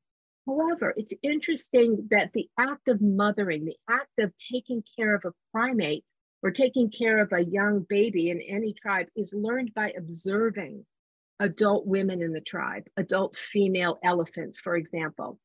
however, 0.48 0.94
it's 0.98 1.14
interesting 1.22 2.08
that 2.12 2.32
the 2.34 2.50
act 2.58 2.88
of 2.88 3.02
mothering, 3.02 3.66
the 3.66 3.78
act 3.90 4.20
of 4.20 4.34
taking 4.52 4.84
care 4.98 5.16
of 5.16 5.24
a 5.26 5.34
primate 5.52 6.04
or 6.42 6.52
taking 6.52 6.90
care 6.90 7.22
of 7.22 7.34
a 7.34 7.44
young 7.44 7.86
baby 7.90 8.30
in 8.30 8.42
any 8.42 8.74
tribe 8.74 9.08
is 9.16 9.34
learned 9.34 9.74
by 9.74 9.92
observing 9.98 10.86
adult 11.40 11.86
women 11.86 12.22
in 12.22 12.32
the 12.32 12.42
tribe, 12.42 12.84
adult 12.98 13.36
female 13.52 14.00
elephants, 14.04 14.60
for 14.60 14.76
example. 14.76 15.40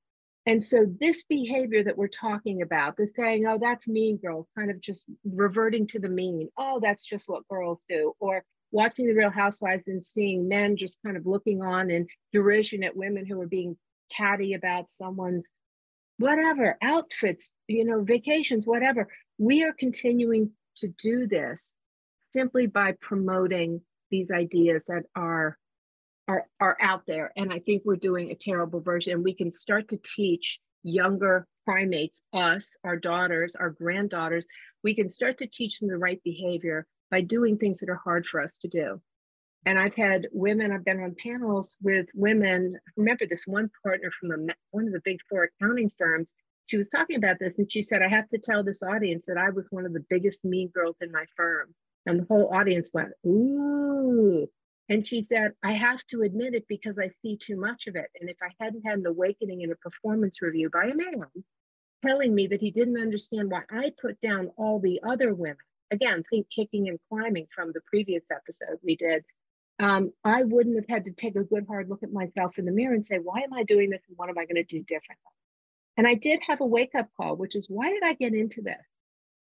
And 0.47 0.63
so, 0.63 0.85
this 1.01 1.23
behavior 1.23 1.83
that 1.85 1.97
we're 1.97 2.09
talking 2.09 2.61
about, 2.61 2.97
the 2.97 3.09
saying, 3.17 3.47
oh, 3.47 3.59
that's 3.59 3.89
mean 3.89 4.19
girls, 4.19 4.47
kind 4.57 4.71
of 4.71 4.81
just 4.81 5.05
reverting 5.25 5.87
to 5.89 5.99
the 5.99 6.09
mean, 6.09 6.51
oh, 6.59 6.81
that's 6.83 7.05
just 7.05 7.29
what 7.29 7.49
girls 7.49 7.81
do, 7.89 8.13
or 8.21 8.45
watching 8.71 9.07
the 9.07 9.15
Real 9.15 9.31
Housewives 9.31 9.85
and 9.87 10.05
seeing 10.05 10.49
men 10.49 10.77
just 10.77 10.99
kind 11.05 11.17
of 11.17 11.25
looking 11.27 11.63
on 11.63 11.91
in 11.91 12.07
derision 12.33 12.83
at 12.83 12.97
women 12.97 13.25
who 13.25 13.41
are 13.41 13.47
being 13.47 13.77
catty 14.15 14.53
about 14.53 14.91
someone's 14.91 15.45
whatever 16.19 16.77
outfits, 16.83 17.53
you 17.67 17.85
know, 17.85 18.03
vacations, 18.03 18.67
whatever. 18.67 19.09
We 19.39 19.65
are 19.65 19.73
continuing 19.73 20.51
to 20.77 20.89
do 20.89 21.27
this 21.27 21.75
simply 22.33 22.67
by 22.67 22.93
promoting 23.01 23.81
these 24.11 24.31
ideas 24.31 24.87
that 24.87 25.05
are 25.17 25.59
are 26.29 26.47
are 26.61 26.77
out 26.81 27.03
there 27.07 27.33
and 27.37 27.53
i 27.53 27.59
think 27.59 27.83
we're 27.85 27.97
doing 27.97 28.31
a 28.31 28.35
terrible 28.35 28.81
version 28.81 29.13
and 29.13 29.25
we 29.25 29.35
can 29.35 29.51
start 29.51 29.89
to 29.89 29.99
teach 30.17 30.59
younger 30.83 31.47
primates 31.65 32.21
us 32.33 32.73
our 32.85 32.97
daughters 32.97 33.57
our 33.57 33.71
granddaughters 33.71 34.47
we 34.85 34.95
can 34.95 35.11
start 35.11 35.39
to 35.39 35.47
teach 35.47 35.81
them 35.81 35.89
the 35.89 35.97
right 35.97 36.23
behavior 36.23 36.87
by 37.11 37.23
doing 37.23 37.57
things 37.57 37.81
that 37.81 37.89
are 37.89 38.01
hard 38.05 38.27
for 38.27 38.41
us 38.41 38.59
to 38.59 38.69
do. 38.69 39.01
And 39.67 39.79
i've 39.79 39.95
had 39.95 40.29
women 40.31 40.71
i've 40.71 40.85
been 40.85 41.03
on 41.03 41.17
panels 41.21 41.77
with 41.83 42.07
women. 42.15 42.77
Remember 42.97 43.25
this 43.27 43.45
one 43.47 43.71
partner 43.83 44.11
from 44.21 44.31
a, 44.33 44.55
one 44.73 44.87
of 44.87 44.93
the 44.93 45.01
big 45.05 45.19
four 45.29 45.45
accounting 45.45 45.91
firms? 45.99 46.33
She 46.67 46.77
was 46.77 46.89
talking 46.89 47.17
about 47.17 47.39
this 47.41 47.55
and 47.57 47.71
she 47.71 47.83
said 47.83 48.03
i 48.03 48.09
have 48.09 48.29
to 48.29 48.39
tell 48.39 48.63
this 48.63 48.83
audience 48.83 49.25
that 49.27 49.39
i 49.39 49.51
was 49.51 49.67
one 49.71 49.87
of 49.87 49.95
the 49.95 50.05
biggest 50.11 50.45
mean 50.45 50.69
girls 50.75 50.97
in 51.01 51.11
my 51.11 51.25
firm. 51.37 51.75
And 52.07 52.21
the 52.21 52.27
whole 52.27 52.53
audience 52.53 52.91
went 52.93 53.13
ooh 53.27 54.47
and 54.89 55.07
she 55.07 55.23
said, 55.23 55.53
I 55.63 55.73
have 55.73 56.01
to 56.11 56.23
admit 56.23 56.55
it 56.55 56.67
because 56.69 56.99
I 56.99 57.09
see 57.09 57.37
too 57.37 57.57
much 57.57 57.87
of 57.87 57.97
it. 57.97 58.11
And 58.21 58.29
if 58.29 58.37
I 58.43 58.49
hadn't 58.63 58.87
had 58.87 58.99
an 58.99 59.07
awakening 59.07 59.63
in 59.63 59.73
a 59.73 59.77
performance 59.77 60.43
review 60.43 60.69
by 60.71 60.85
a 60.85 60.95
man 60.95 61.25
telling 62.05 62.35
me 62.35 62.47
that 62.49 62.61
he 62.61 62.71
didn't 62.71 63.01
understand 63.01 63.51
why 63.51 63.63
I 63.71 63.93
put 64.01 64.21
down 64.21 64.51
all 64.59 64.81
the 64.81 65.01
other 65.09 65.35
women, 65.35 65.57
again, 65.91 66.23
think 66.29 66.49
kicking 66.55 66.89
and 66.89 66.99
climbing 67.09 67.47
from 67.55 67.73
the 67.73 67.81
previous 67.87 68.25
episode 68.31 68.79
we 68.85 68.97
did, 68.97 69.25
um, 69.81 70.13
I 70.23 70.45
wouldn't 70.45 70.77
have 70.77 70.89
had 70.89 71.07
to 71.07 71.13
take 71.13 71.37
a 71.37 71.45
good 71.45 71.65
hard 71.67 71.89
look 71.89 72.03
at 72.03 72.13
myself 72.13 72.59
in 72.59 72.67
the 72.67 72.73
mirror 72.73 72.95
and 72.95 73.05
say, 73.05 73.17
why 73.17 73.41
am 73.41 73.55
I 73.55 73.65
doing 73.65 73.91
this 73.91 74.03
and 74.09 74.19
what 74.19 74.29
am 74.29 74.39
I 74.39 74.45
going 74.45 74.57
to 74.57 74.65
do 74.65 74.81
differently? 74.81 75.33
And 75.97 76.07
I 76.07 76.15
did 76.15 76.41
have 76.47 76.61
a 76.61 76.67
wake 76.67 76.95
up 76.95 77.09
call, 77.17 77.37
which 77.37 77.57
is 77.57 77.67
why 77.69 77.91
did 77.91 78.03
I 78.03 78.15
get 78.15 78.35
into 78.35 78.61
this? 78.61 78.85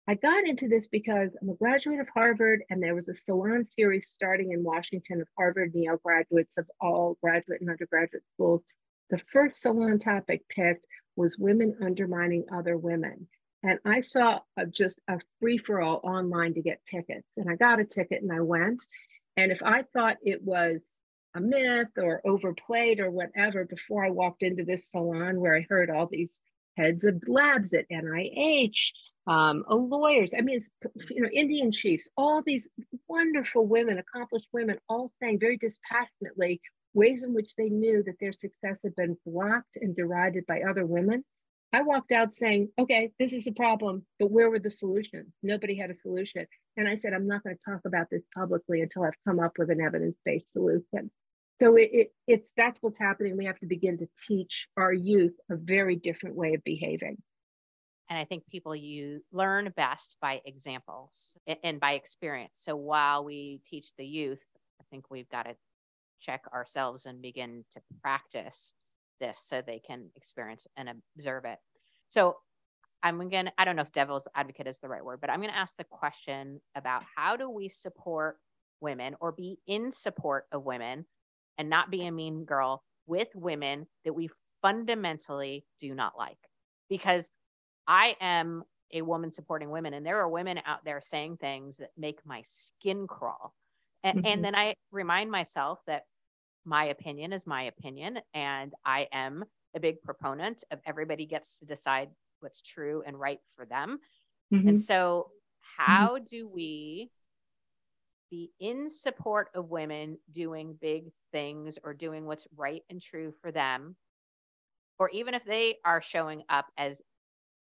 I 0.10 0.16
got 0.16 0.48
into 0.48 0.70
this 0.70 0.88
because 0.88 1.32
I'm 1.42 1.50
a 1.50 1.56
graduate 1.56 2.00
of 2.00 2.08
Harvard, 2.14 2.64
and 2.70 2.82
there 2.82 2.96
was 2.96 3.10
a 3.10 3.18
salon 3.18 3.66
series 3.66 4.08
starting 4.08 4.54
in 4.54 4.64
Washington 4.64 5.20
of 5.20 5.28
Harvard 5.38 5.72
Yale 5.74 6.00
graduates 6.02 6.58
of 6.58 6.66
all 6.80 7.18
graduate 7.22 7.60
and 7.60 7.70
undergraduate 7.70 8.24
schools. 8.34 8.64
The 9.10 9.20
first 9.34 9.62
salon 9.62 10.00
topic 10.00 10.48
picked 10.48 10.88
was 11.18 11.38
women 11.38 11.76
undermining 11.82 12.46
other 12.54 12.78
women. 12.78 13.28
And 13.64 13.80
I 13.84 14.00
saw 14.00 14.40
a, 14.56 14.66
just 14.66 15.02
a 15.10 15.20
free 15.42 15.58
for 15.58 15.82
all 15.82 16.00
online 16.04 16.54
to 16.54 16.62
get 16.62 16.86
tickets. 16.86 17.28
And 17.36 17.50
I 17.50 17.56
got 17.56 17.82
a 17.82 17.86
ticket 17.86 18.22
and 18.22 18.32
I 18.32 18.40
went. 18.40 18.86
And 19.36 19.52
if 19.52 19.62
I 19.62 19.84
thought 19.94 20.18
it 20.22 20.42
was 20.42 21.00
a 21.36 21.42
myth 21.42 21.90
or 21.98 22.22
overplayed 22.26 23.02
or 23.02 23.12
whatever 23.12 23.66
before 23.66 24.06
I 24.06 24.12
walked 24.12 24.42
into 24.42 24.64
this 24.64 24.90
salon 24.90 25.42
where 25.42 25.56
I 25.56 25.66
heard 25.70 25.90
all 25.90 26.08
these 26.08 26.42
heads 26.78 27.04
of 27.04 27.22
labs 27.28 27.74
at 27.74 27.90
NIH 27.90 28.92
um, 29.27 29.65
lawyers. 29.69 30.34
I 30.38 30.41
mean, 30.41 30.60
you 31.10 31.22
know, 31.22 31.29
Indian 31.29 31.72
chiefs, 31.72 32.07
all 32.17 32.41
these 32.41 32.67
wonderful 33.07 33.65
women, 33.65 34.00
accomplished 34.00 34.48
women, 34.53 34.77
all 34.89 35.12
saying 35.22 35.39
very 35.39 35.57
dispassionately 35.57 36.62
ways 36.93 37.24
in 37.24 37.34
which 37.34 37.53
they 37.55 37.69
knew 37.69 38.01
that 38.03 38.15
their 38.19 38.34
success 38.34 38.79
had 38.84 38.96
been 38.96 39.17
blocked 39.25 39.77
and 39.79 39.96
derided 39.96 40.46
by 40.48 40.62
other 40.62 40.86
women. 40.86 41.24
I 41.74 41.81
walked 41.81 42.13
out 42.13 42.34
saying, 42.34 42.69
okay, 42.79 43.12
this 43.19 43.34
is 43.34 43.46
a 43.46 43.51
problem, 43.51 44.05
but 44.19 44.31
where 44.31 44.50
were 44.50 44.60
the 44.60 44.72
solutions? 44.72 45.34
Nobody 45.43 45.75
had 45.75 45.91
a 45.91 45.96
solution. 45.96 46.48
And 46.77 46.88
I 46.88 46.96
said, 46.96 47.13
I'm 47.13 47.27
not 47.27 47.43
going 47.43 47.57
to 47.57 47.72
talk 47.72 47.81
about 47.86 48.07
this 48.10 48.24
publicly 48.34 48.81
until 48.81 49.03
I've 49.03 49.22
come 49.27 49.39
up 49.39 49.53
with 49.57 49.69
an 49.69 49.81
evidence 49.81 50.17
based 50.24 50.51
solution. 50.53 51.12
So 51.62 51.75
it, 51.75 51.89
it, 51.91 52.07
it's 52.25 52.51
that's 52.55 52.77
what's 52.81 53.00
happening. 53.00 53.36
We 53.36 53.46
have 53.46 53.60
to 53.60 53.65
begin 53.65 53.98
to 53.98 54.07
teach 54.27 54.67
our 54.77 54.93
youth 54.93 55.34
a 55.51 55.55
very 55.55 55.98
different 55.98 56.36
way 56.36 56.53
of 56.53 56.63
behaving. 56.63 57.17
And 58.10 58.18
I 58.18 58.24
think 58.24 58.48
people 58.48 58.76
you 58.76 59.22
learn 59.32 59.74
best 59.76 60.18
by 60.22 60.42
examples 60.46 61.36
and 61.64 61.80
by 61.80 61.94
experience. 61.94 62.54
So 62.56 62.76
while 62.76 63.24
we 63.24 63.62
teach 63.70 63.90
the 63.98 64.06
youth, 64.06 64.44
I 64.80 64.84
think 64.90 65.12
we've 65.12 65.30
got 65.30 65.44
to 65.44 65.56
check 66.22 66.44
ourselves 66.54 67.06
and 67.06 67.22
begin 67.22 67.66
to 67.74 67.82
practice 68.02 68.74
this 69.20 69.40
so 69.44 69.62
they 69.62 69.80
can 69.80 70.10
experience 70.16 70.68
and 70.78 70.90
observe 71.18 71.46
it. 71.46 71.60
So 72.08 72.38
I'm 73.04 73.30
to, 73.30 73.52
I 73.58 73.66
don't 73.66 73.76
know 73.76 73.82
if 73.82 73.92
devil's 73.92 74.28
advocate 74.36 74.68
is 74.68 74.80
the 74.80 74.90
right 74.90 75.04
word, 75.04 75.22
but 75.22 75.30
I'm 75.30 75.40
going 75.40 75.52
to 75.52 75.58
ask 75.58 75.76
the 75.78 75.84
question 75.84 76.62
about 76.76 77.04
how 77.16 77.36
do 77.36 77.50
we 77.50 77.70
support 77.70 78.38
women 78.80 79.16
or 79.20 79.32
be 79.32 79.60
in 79.68 79.92
support 79.92 80.46
of 80.52 80.64
women 80.64 81.06
and 81.58 81.70
not 81.70 81.92
be 81.92 82.06
a 82.06 82.12
mean 82.12 82.46
girl 82.46 82.84
with 83.06 83.28
women 83.36 83.88
that 84.06 84.14
we 84.14 84.30
fundamentally 84.62 85.66
do 85.80 85.94
not 85.94 86.14
like? 86.18 86.38
Because 86.90 87.30
I 87.88 88.15
am 88.20 88.63
a 88.94 89.01
woman 89.01 89.32
supporting 89.32 89.70
women, 89.70 89.94
and 89.94 90.06
there 90.06 90.20
are 90.20 90.29
women 90.29 90.60
out 90.65 90.86
there 90.86 91.01
saying 91.01 91.38
things 91.38 91.77
that 91.77 91.91
make 91.98 92.20
my 92.25 92.44
skin 92.46 93.08
crawl. 93.08 93.53
And, 94.03 94.20
mm-hmm. 94.20 94.27
and 94.27 94.46
then 94.46 94.56
I 94.56 94.75
remind 94.91 95.32
myself 95.32 95.79
that 95.88 96.03
my 96.65 96.86
opinion 96.86 97.34
is 97.34 97.48
my 97.48 97.63
opinion, 97.63 98.20
and 98.34 98.74
I 98.86 99.08
am 99.12 99.46
a 99.75 99.79
big 99.79 100.01
proponent 100.01 100.63
of 100.72 100.79
everybody 100.86 101.25
gets 101.25 101.60
to 101.60 101.65
decide 101.65 102.10
what's 102.39 102.62
true 102.62 103.03
and 103.06 103.20
right 103.20 103.39
for 103.56 103.65
them. 103.65 104.00
Mm-hmm. 104.53 104.70
And 104.70 104.79
so, 104.79 105.27
mm-hmm. 105.29 105.84
how 105.84 106.15
mm-hmm. 106.15 106.25
do 106.29 106.48
we 106.48 107.12
be 108.29 108.51
in 108.60 108.89
support 108.89 109.50
of 109.56 109.70
women 109.70 110.17
doing 110.32 110.77
big 110.79 111.12
things 111.32 111.79
or 111.84 111.94
doing 111.94 112.25
what's 112.25 112.48
right 112.56 112.84
and 112.89 113.01
true 113.01 113.34
for 113.41 113.51
them? 113.51 113.96
Or 115.00 115.10
even 115.10 115.34
if 115.34 115.46
they 115.46 115.75
are 115.86 116.01
showing 116.01 116.44
up 116.50 116.65
as 116.77 117.01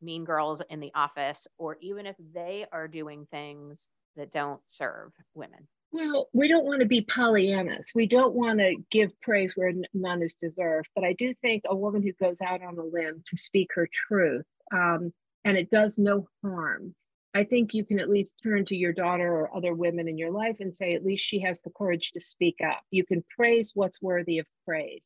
mean 0.01 0.25
girls 0.25 0.61
in 0.69 0.79
the 0.79 0.91
office, 0.95 1.47
or 1.57 1.77
even 1.81 2.05
if 2.05 2.15
they 2.33 2.65
are 2.71 2.87
doing 2.87 3.27
things 3.31 3.89
that 4.15 4.31
don't 4.31 4.61
serve 4.67 5.11
women? 5.33 5.67
Well, 5.91 6.27
we 6.33 6.47
don't 6.47 6.65
want 6.65 6.81
to 6.81 6.85
be 6.85 7.05
Pollyannas. 7.05 7.87
We 7.95 8.07
don't 8.07 8.33
want 8.33 8.59
to 8.59 8.75
give 8.91 9.19
praise 9.21 9.53
where 9.55 9.71
none 9.93 10.21
is 10.21 10.35
deserved. 10.35 10.89
But 10.93 11.05
I 11.05 11.13
do 11.13 11.33
think 11.41 11.63
a 11.65 11.75
woman 11.75 12.01
who 12.01 12.11
goes 12.13 12.37
out 12.45 12.61
on 12.61 12.77
a 12.77 12.83
limb 12.83 13.23
to 13.27 13.37
speak 13.37 13.69
her 13.75 13.87
truth, 14.07 14.45
um, 14.73 15.13
and 15.45 15.57
it 15.57 15.69
does 15.69 15.97
no 15.97 16.27
harm, 16.43 16.95
I 17.35 17.43
think 17.43 17.73
you 17.73 17.83
can 17.83 17.99
at 17.99 18.09
least 18.09 18.33
turn 18.41 18.63
to 18.65 18.75
your 18.77 18.93
daughter 18.93 19.29
or 19.29 19.55
other 19.55 19.73
women 19.73 20.07
in 20.07 20.17
your 20.17 20.31
life 20.31 20.57
and 20.61 20.73
say, 20.73 20.95
at 20.95 21.03
least 21.03 21.25
she 21.25 21.41
has 21.41 21.61
the 21.61 21.69
courage 21.69 22.11
to 22.11 22.21
speak 22.21 22.55
up. 22.65 22.81
You 22.91 23.05
can 23.05 23.25
praise 23.35 23.71
what's 23.75 24.01
worthy 24.01 24.39
of 24.39 24.47
praise. 24.65 25.01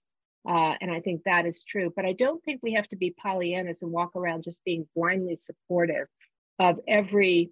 Uh, 0.49 0.73
and 0.81 0.89
I 0.89 0.99
think 0.99 1.21
that 1.23 1.45
is 1.45 1.63
true. 1.63 1.93
But 1.95 2.05
I 2.05 2.13
don't 2.13 2.43
think 2.43 2.61
we 2.63 2.73
have 2.73 2.87
to 2.89 2.95
be 2.95 3.15
Pollyannas 3.23 3.83
and 3.83 3.91
walk 3.91 4.15
around 4.15 4.43
just 4.43 4.63
being 4.65 4.87
blindly 4.95 5.37
supportive 5.37 6.07
of 6.57 6.79
every 6.87 7.51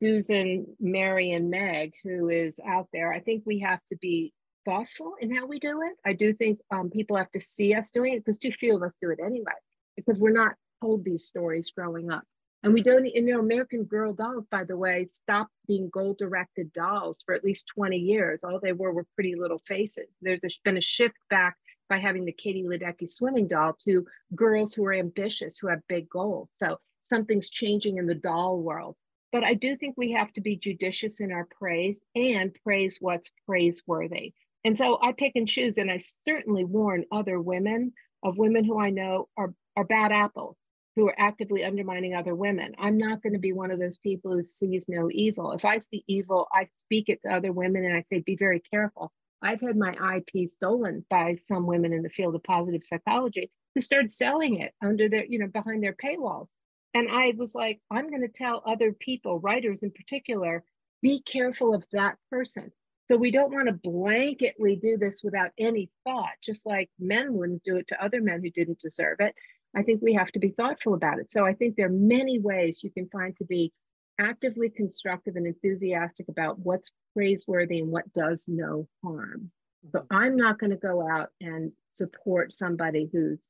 Susan, 0.00 0.66
Mary, 0.78 1.32
and 1.32 1.50
Meg 1.50 1.94
who 2.04 2.28
is 2.28 2.54
out 2.64 2.86
there. 2.92 3.12
I 3.12 3.20
think 3.20 3.42
we 3.44 3.58
have 3.60 3.80
to 3.90 3.96
be 3.96 4.32
thoughtful 4.64 5.14
in 5.20 5.34
how 5.34 5.46
we 5.46 5.58
do 5.58 5.82
it. 5.82 5.96
I 6.08 6.12
do 6.12 6.32
think 6.32 6.60
um, 6.70 6.90
people 6.90 7.16
have 7.16 7.30
to 7.32 7.40
see 7.40 7.74
us 7.74 7.90
doing 7.90 8.14
it 8.14 8.24
because 8.24 8.38
too 8.38 8.52
few 8.52 8.76
of 8.76 8.84
us 8.84 8.94
do 9.02 9.10
it 9.10 9.18
anyway, 9.24 9.52
because 9.96 10.20
we're 10.20 10.30
not 10.30 10.54
told 10.80 11.04
these 11.04 11.26
stories 11.26 11.72
growing 11.76 12.12
up. 12.12 12.22
And 12.64 12.72
we 12.72 12.82
don't, 12.84 13.04
you 13.04 13.22
know, 13.22 13.40
American 13.40 13.82
Girl 13.82 14.12
dolls, 14.12 14.46
by 14.48 14.62
the 14.62 14.76
way, 14.76 15.08
stopped 15.10 15.50
being 15.66 15.90
goal 15.92 16.14
directed 16.16 16.72
dolls 16.72 17.18
for 17.26 17.34
at 17.34 17.42
least 17.44 17.66
20 17.74 17.96
years. 17.96 18.40
All 18.44 18.60
they 18.62 18.72
were 18.72 18.92
were 18.92 19.06
pretty 19.16 19.34
little 19.34 19.60
faces. 19.66 20.06
There's 20.20 20.40
been 20.64 20.76
a 20.76 20.80
shift 20.80 21.16
back 21.28 21.56
by 21.92 21.98
having 21.98 22.24
the 22.24 22.32
Katie 22.32 22.64
Ledecky 22.64 23.06
swimming 23.06 23.46
doll 23.46 23.74
to 23.82 24.06
girls 24.34 24.72
who 24.72 24.82
are 24.86 24.94
ambitious, 24.94 25.58
who 25.58 25.66
have 25.68 25.86
big 25.90 26.08
goals. 26.08 26.48
So 26.54 26.78
something's 27.02 27.50
changing 27.50 27.98
in 27.98 28.06
the 28.06 28.14
doll 28.14 28.62
world. 28.62 28.96
But 29.30 29.44
I 29.44 29.52
do 29.52 29.76
think 29.76 29.98
we 29.98 30.12
have 30.12 30.32
to 30.32 30.40
be 30.40 30.56
judicious 30.56 31.20
in 31.20 31.32
our 31.32 31.46
praise 31.58 31.98
and 32.14 32.56
praise 32.64 32.96
what's 32.98 33.30
praiseworthy. 33.46 34.32
And 34.64 34.78
so 34.78 34.98
I 35.02 35.12
pick 35.12 35.32
and 35.34 35.46
choose, 35.46 35.76
and 35.76 35.90
I 35.90 36.00
certainly 36.24 36.64
warn 36.64 37.04
other 37.12 37.38
women 37.38 37.92
of 38.22 38.38
women 38.38 38.64
who 38.64 38.80
I 38.80 38.88
know 38.88 39.28
are, 39.36 39.52
are 39.76 39.84
bad 39.84 40.12
apples 40.12 40.56
who 40.96 41.06
are 41.08 41.20
actively 41.20 41.62
undermining 41.62 42.14
other 42.14 42.34
women. 42.34 42.74
I'm 42.78 42.96
not 42.96 43.22
going 43.22 43.34
to 43.34 43.38
be 43.38 43.52
one 43.52 43.70
of 43.70 43.78
those 43.78 43.98
people 43.98 44.32
who 44.32 44.42
sees 44.42 44.86
no 44.88 45.10
evil. 45.12 45.52
If 45.52 45.66
I 45.66 45.80
see 45.80 46.04
evil, 46.06 46.48
I 46.54 46.68
speak 46.78 47.10
it 47.10 47.20
to 47.26 47.34
other 47.34 47.52
women 47.52 47.84
and 47.84 47.94
I 47.94 48.02
say, 48.08 48.20
be 48.20 48.36
very 48.36 48.60
careful. 48.60 49.12
I've 49.42 49.60
had 49.60 49.76
my 49.76 49.94
IP 50.16 50.50
stolen 50.50 51.04
by 51.10 51.36
some 51.48 51.66
women 51.66 51.92
in 51.92 52.02
the 52.02 52.08
field 52.08 52.34
of 52.34 52.42
positive 52.42 52.82
psychology 52.84 53.50
who 53.74 53.80
started 53.80 54.10
selling 54.10 54.60
it 54.60 54.72
under 54.82 55.08
their, 55.08 55.24
you 55.24 55.38
know, 55.38 55.48
behind 55.48 55.82
their 55.82 55.94
paywalls. 55.94 56.48
And 56.94 57.10
I 57.10 57.32
was 57.36 57.54
like, 57.54 57.80
I'm 57.90 58.10
going 58.10 58.22
to 58.22 58.28
tell 58.28 58.62
other 58.66 58.92
people, 58.92 59.40
writers 59.40 59.82
in 59.82 59.90
particular, 59.90 60.62
be 61.00 61.22
careful 61.22 61.74
of 61.74 61.84
that 61.92 62.16
person. 62.30 62.70
So 63.10 63.16
we 63.16 63.30
don't 63.30 63.52
want 63.52 63.68
to 63.68 63.88
blanketly 63.88 64.80
do 64.80 64.96
this 64.96 65.22
without 65.22 65.50
any 65.58 65.90
thought, 66.04 66.32
just 66.42 66.64
like 66.64 66.88
men 66.98 67.34
wouldn't 67.34 67.64
do 67.64 67.76
it 67.76 67.88
to 67.88 68.02
other 68.02 68.20
men 68.20 68.42
who 68.42 68.50
didn't 68.50 68.78
deserve 68.78 69.16
it. 69.20 69.34
I 69.74 69.82
think 69.82 70.02
we 70.02 70.14
have 70.14 70.30
to 70.32 70.38
be 70.38 70.50
thoughtful 70.50 70.94
about 70.94 71.18
it. 71.18 71.30
So 71.30 71.44
I 71.44 71.54
think 71.54 71.76
there 71.76 71.86
are 71.86 71.90
many 71.90 72.38
ways 72.38 72.82
you 72.82 72.90
can 72.90 73.08
find 73.08 73.36
to 73.38 73.44
be 73.44 73.72
actively 74.18 74.70
constructive 74.70 75.36
and 75.36 75.46
enthusiastic 75.46 76.28
about 76.28 76.58
what's 76.58 76.90
praiseworthy 77.14 77.80
and 77.80 77.90
what 77.90 78.12
does 78.12 78.44
no 78.48 78.88
harm. 79.02 79.50
So 79.90 80.00
mm-hmm. 80.00 80.16
I'm 80.16 80.36
not 80.36 80.58
going 80.58 80.70
to 80.70 80.76
go 80.76 81.06
out 81.08 81.30
and 81.40 81.72
support 81.92 82.52
somebody 82.52 83.08
who's 83.12 83.40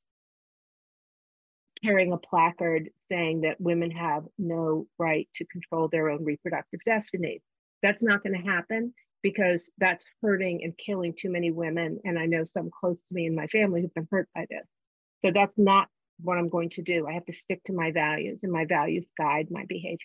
carrying 1.85 2.12
a 2.12 2.16
placard 2.16 2.90
saying 3.11 3.40
that 3.40 3.61
women 3.61 3.90
have 3.90 4.25
no 4.38 4.87
right 4.99 5.28
to 5.35 5.45
control 5.47 5.88
their 5.88 6.11
own 6.11 6.25
reproductive 6.25 6.81
destiny. 6.87 7.42
That's 7.83 8.02
not 8.02 8.23
going 8.23 8.40
to 8.40 8.49
happen. 8.49 8.95
because 9.23 9.71
that's 9.78 10.07
hurting 10.21 10.62
and 10.64 10.76
killing 10.76 11.14
too 11.16 11.31
many 11.31 11.50
women. 11.50 12.00
And 12.04 12.19
I 12.19 12.26
know 12.26 12.45
some 12.45 12.71
close 12.78 12.99
to 12.99 13.14
me 13.14 13.26
in 13.26 13.35
my 13.35 13.47
family 13.47 13.81
who've 13.81 13.95
been 13.95 14.09
hurt 14.11 14.28
by 14.35 14.47
this. 14.50 14.66
So 15.25 15.31
that's 15.33 15.57
not 15.57 15.88
what 16.21 16.38
I'm 16.38 16.49
going 16.49 16.71
to 16.71 16.83
do. 16.83 17.07
I 17.07 17.12
have 17.12 17.25
to 17.26 17.33
stick 17.33 17.62
to 17.64 17.73
my 17.73 17.92
values, 17.92 18.40
and 18.42 18.52
my 18.52 18.64
values 18.64 19.07
guide 19.19 19.49
my 19.50 19.64
behavior. 19.69 19.99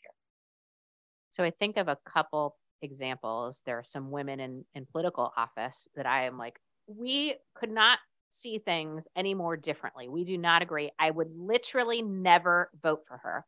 So 1.38 1.44
I 1.44 1.52
think 1.52 1.78
of 1.78 1.88
a 1.88 2.00
couple 2.04 2.56
examples. 2.82 3.62
There 3.64 3.78
are 3.78 3.84
some 3.84 4.10
women 4.10 4.40
in, 4.40 4.66
in 4.74 4.88
political 4.88 5.32
office 5.38 5.88
that 5.96 6.08
I 6.08 6.26
am 6.26 6.40
like, 6.40 6.60
we 6.88 7.36
could 7.54 7.70
not 7.70 8.00
see 8.30 8.58
things 8.58 9.08
any 9.16 9.36
more 9.36 9.56
differently. 9.56 10.10
We 10.10 10.24
do 10.24 10.36
not 10.36 10.64
agree. 10.64 10.90
I 10.98 11.12
would 11.12 11.30
literally 11.38 12.02
never 12.02 12.72
vote 12.82 13.02
for 13.08 13.18
her. 13.18 13.46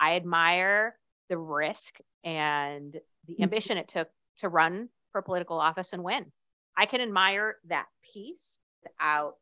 I 0.00 0.16
admire 0.16 0.96
the 1.28 1.36
risk 1.36 1.98
and 2.24 2.94
the 3.26 3.34
mm-hmm. 3.34 3.42
ambition 3.42 3.76
it 3.76 3.88
took 3.88 4.08
to 4.38 4.48
run 4.48 4.88
for 5.12 5.20
political 5.20 5.60
office 5.60 5.92
and 5.92 6.02
win. 6.02 6.32
I 6.74 6.86
can 6.86 7.02
admire 7.02 7.56
that 7.68 7.86
piece 8.14 8.56
without 8.82 9.34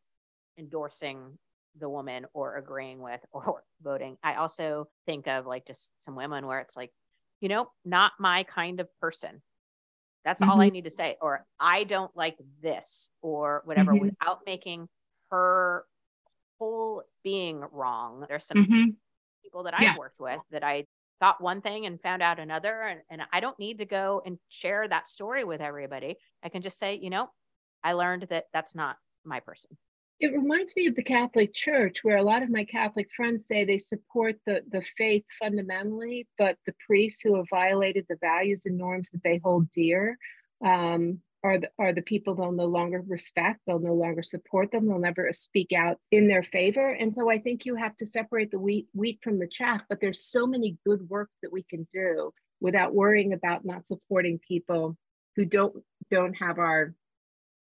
endorsing 0.59 1.39
the 1.79 1.89
woman 1.89 2.27
or 2.35 2.57
agreeing 2.57 3.01
with 3.01 3.21
or 3.31 3.63
voting. 3.83 4.17
I 4.21 4.35
also 4.35 4.89
think 5.07 5.29
of 5.29 5.47
like 5.47 5.65
just 5.65 5.93
some 6.03 6.17
women 6.17 6.45
where 6.45 6.59
it's 6.59 6.77
like, 6.77 6.91
you 7.45 7.51
know, 7.51 7.69
not 7.85 8.13
my 8.19 8.43
kind 8.45 8.81
of 8.81 8.89
person. 9.03 9.43
That's 10.25 10.41
mm-hmm. 10.41 10.51
all 10.51 10.63
I 10.63 10.69
mm-hmm. 10.69 10.73
need 10.77 10.85
to 10.85 10.91
say. 10.91 11.19
Or 11.21 11.45
I 11.61 11.85
don't 11.85 12.11
like 12.17 12.39
this 12.63 13.11
or 13.21 13.61
whatever 13.67 13.93
mm-hmm. 13.93 14.07
without 14.07 14.41
making 14.47 14.89
her 15.31 15.85
whole 16.59 17.03
being 17.23 17.63
wrong. 17.71 18.25
There's 18.27 18.47
some 18.47 18.65
mm-hmm. 18.65 18.91
people 19.43 19.65
that 19.65 19.75
I've 19.75 19.99
worked 19.99 20.21
with 20.21 20.41
that 20.53 20.65
I 20.65 20.87
thought 21.21 21.43
one 21.43 21.61
thing 21.61 21.85
and 21.85 22.01
found 22.01 22.23
out 22.23 22.41
another. 22.41 22.81
And, 22.81 23.01
and 23.11 23.21
I 23.31 23.41
don't 23.41 23.59
need 23.59 23.77
to 23.81 23.85
go 23.85 24.23
and 24.25 24.39
share 24.49 24.89
that 24.89 25.07
story 25.07 25.45
with 25.45 25.61
everybody. 25.61 26.17
I 26.43 26.49
can 26.49 26.63
just 26.63 26.79
say, 26.79 26.95
you 26.95 27.11
know, 27.11 27.29
I 27.83 27.93
learned 27.93 28.29
that 28.31 28.45
that's 28.55 28.75
not 28.75 28.97
my 29.23 29.41
person. 29.41 29.77
It 30.21 30.33
reminds 30.33 30.77
me 30.77 30.87
of 30.87 30.95
the 30.95 31.03
Catholic 31.03 31.53
Church, 31.53 32.05
where 32.05 32.17
a 32.17 32.23
lot 32.23 32.43
of 32.43 32.51
my 32.51 32.65
Catholic 32.65 33.09
friends 33.17 33.47
say 33.47 33.65
they 33.65 33.79
support 33.79 34.37
the, 34.47 34.63
the 34.71 34.83
faith 34.97 35.25
fundamentally, 35.41 36.29
but 36.39 36.57
the 36.67 36.75
priests 36.87 37.21
who 37.21 37.37
have 37.37 37.47
violated 37.51 38.07
the 38.09 38.17
values 38.21 38.63
and 38.65 38.79
norms 38.79 39.09
that 39.13 39.23
they 39.25 39.41
hold 39.43 39.71
dear 39.73 40.17
um, 40.65 41.21
are 41.43 41.59
the, 41.59 41.69
are 41.79 41.93
the 41.93 42.01
people 42.01 42.35
they'll 42.35 42.53
no 42.53 42.65
longer 42.65 43.03
respect, 43.07 43.61
they'll 43.67 43.81
no 43.81 43.93
longer 43.93 44.23
support 44.23 44.71
them, 44.71 44.87
they'll 44.87 44.99
never 44.99 45.31
speak 45.33 45.73
out 45.73 45.99
in 46.13 46.29
their 46.29 46.45
favor. 46.45 46.91
And 46.91 47.13
so 47.13 47.29
I 47.29 47.39
think 47.39 47.67
you 47.67 47.75
have 47.75 47.97
to 47.97 48.07
separate 48.07 48.51
the 48.51 48.59
wheat, 48.59 48.87
wheat 48.95 49.19
from 49.23 49.39
the 49.39 49.49
chaff, 49.49 49.83
but 49.89 50.01
there's 50.01 50.25
so 50.25 50.47
many 50.47 50.79
good 50.87 51.09
works 51.09 51.37
that 51.43 51.53
we 51.53 51.65
can 51.65 51.87
do 51.93 52.33
without 52.61 52.95
worrying 52.95 53.33
about 53.33 53.65
not 53.65 53.87
supporting 53.87 54.39
people 54.47 54.97
who 55.37 55.45
don't 55.45 55.75
don't 56.11 56.35
have 56.35 56.59
our 56.59 56.95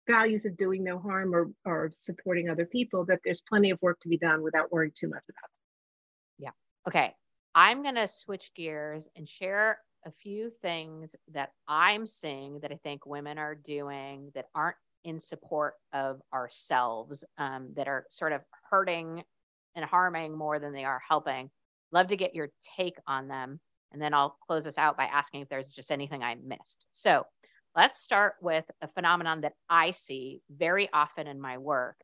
values 0.07 0.45
of 0.45 0.57
doing 0.57 0.83
no 0.83 0.99
harm 0.99 1.33
or, 1.33 1.49
or 1.65 1.91
supporting 1.97 2.49
other 2.49 2.65
people 2.65 3.05
that 3.05 3.19
there's 3.23 3.41
plenty 3.47 3.69
of 3.69 3.81
work 3.81 3.99
to 4.01 4.09
be 4.09 4.17
done 4.17 4.41
without 4.41 4.71
worrying 4.71 4.91
too 4.95 5.07
much 5.07 5.23
about 5.29 5.49
it 5.49 6.43
yeah 6.43 6.51
okay 6.87 7.13
i'm 7.55 7.81
going 7.81 7.95
to 7.95 8.07
switch 8.07 8.51
gears 8.55 9.07
and 9.15 9.27
share 9.27 9.79
a 10.05 10.11
few 10.11 10.51
things 10.61 11.15
that 11.31 11.51
I'm 11.67 12.05
seeing 12.05 12.59
that 12.61 12.71
I 12.71 12.79
think 12.83 13.05
women 13.05 13.37
are 13.37 13.55
doing 13.55 14.31
that 14.35 14.45
aren't 14.53 14.77
in 15.03 15.19
support 15.19 15.75
of 15.91 16.21
ourselves, 16.33 17.23
um, 17.37 17.69
that 17.75 17.87
are 17.87 18.05
sort 18.09 18.31
of 18.31 18.41
hurting 18.69 19.23
and 19.75 19.85
harming 19.85 20.37
more 20.37 20.59
than 20.59 20.73
they 20.73 20.85
are 20.85 21.01
helping. 21.07 21.49
Love 21.91 22.07
to 22.07 22.15
get 22.15 22.35
your 22.35 22.49
take 22.77 22.97
on 23.07 23.27
them. 23.27 23.59
And 23.91 24.01
then 24.01 24.13
I'll 24.13 24.37
close 24.47 24.63
this 24.63 24.77
out 24.77 24.97
by 24.97 25.05
asking 25.05 25.41
if 25.41 25.49
there's 25.49 25.71
just 25.71 25.91
anything 25.91 26.23
I 26.23 26.35
missed. 26.35 26.87
So 26.91 27.25
let's 27.75 27.99
start 27.99 28.35
with 28.41 28.65
a 28.81 28.87
phenomenon 28.87 29.41
that 29.41 29.53
I 29.69 29.91
see 29.91 30.41
very 30.49 30.89
often 30.93 31.27
in 31.27 31.41
my 31.41 31.57
work. 31.57 31.97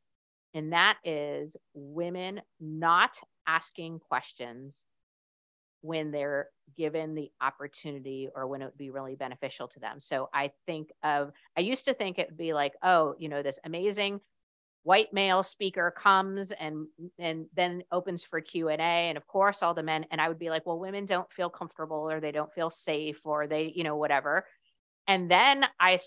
And 0.53 0.73
that 0.73 0.97
is 1.03 1.55
women 1.73 2.41
not 2.59 3.11
asking 3.47 3.99
questions 3.99 4.85
when 5.81 6.11
they're 6.11 6.47
given 6.75 7.15
the 7.15 7.31
opportunity 7.41 8.27
or 8.33 8.47
when 8.47 8.61
it 8.61 8.65
would 8.65 8.77
be 8.77 8.89
really 8.89 9.15
beneficial 9.15 9.67
to 9.69 9.79
them. 9.79 10.01
So 10.01 10.29
I 10.33 10.51
think 10.65 10.91
of, 11.03 11.31
I 11.57 11.61
used 11.61 11.85
to 11.85 11.93
think 11.93 12.17
it 12.19 12.29
would 12.29 12.37
be 12.37 12.53
like, 12.53 12.73
oh, 12.83 13.15
you 13.17 13.29
know, 13.29 13.41
this 13.43 13.59
amazing 13.63 14.19
white 14.83 15.13
male 15.13 15.43
speaker 15.43 15.93
comes 15.95 16.51
and 16.51 16.87
and 17.17 17.47
then 17.53 17.83
opens 17.91 18.23
for 18.23 18.39
q&a 18.39 18.79
and 18.79 19.17
of 19.17 19.27
course 19.27 19.61
all 19.61 19.73
the 19.73 19.83
men 19.83 20.05
and 20.09 20.21
i 20.21 20.29
would 20.29 20.39
be 20.39 20.49
like 20.49 20.65
well 20.65 20.79
women 20.79 21.05
don't 21.05 21.31
feel 21.31 21.49
comfortable 21.49 22.09
or 22.09 22.19
they 22.21 22.31
don't 22.31 22.53
feel 22.53 22.69
safe 22.69 23.19
or 23.25 23.45
they 23.45 23.73
you 23.75 23.83
know 23.83 23.97
whatever 23.97 24.45
and 25.09 25.29
then 25.29 25.65
i 25.79 25.99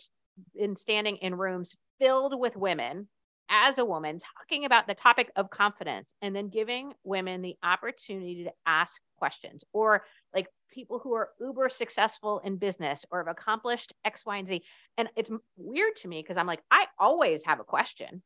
been 0.55 0.77
standing 0.77 1.17
in 1.17 1.35
rooms 1.35 1.75
filled 2.01 2.39
with 2.41 2.57
women 2.57 3.07
as 3.51 3.79
a 3.79 3.85
woman 3.85 4.19
talking 4.39 4.65
about 4.65 4.87
the 4.87 4.95
topic 4.95 5.31
of 5.37 5.51
confidence 5.51 6.15
and 6.23 6.35
then 6.35 6.49
giving 6.49 6.95
women 7.05 7.43
the 7.43 7.55
opportunity 7.63 8.45
to 8.45 8.53
ask 8.65 9.01
questions 9.19 9.63
or 9.75 10.05
like 10.35 10.47
people 10.73 10.99
who 10.99 11.13
are 11.13 11.29
uber 11.39 11.69
successful 11.69 12.41
in 12.45 12.57
business 12.57 13.05
or 13.11 13.19
have 13.19 13.29
accomplished 13.29 13.93
X, 14.07 14.25
Y, 14.25 14.39
and 14.39 14.49
Z. 14.49 14.63
And 14.97 15.09
it's 15.17 15.31
weird 15.57 15.97
to 15.97 16.09
me 16.09 16.23
because 16.23 16.39
I'm 16.39 16.47
like, 16.47 16.63
I 16.71 16.87
always 16.99 17.45
have 17.45 17.61
a 17.61 17.65
question. 17.65 18.23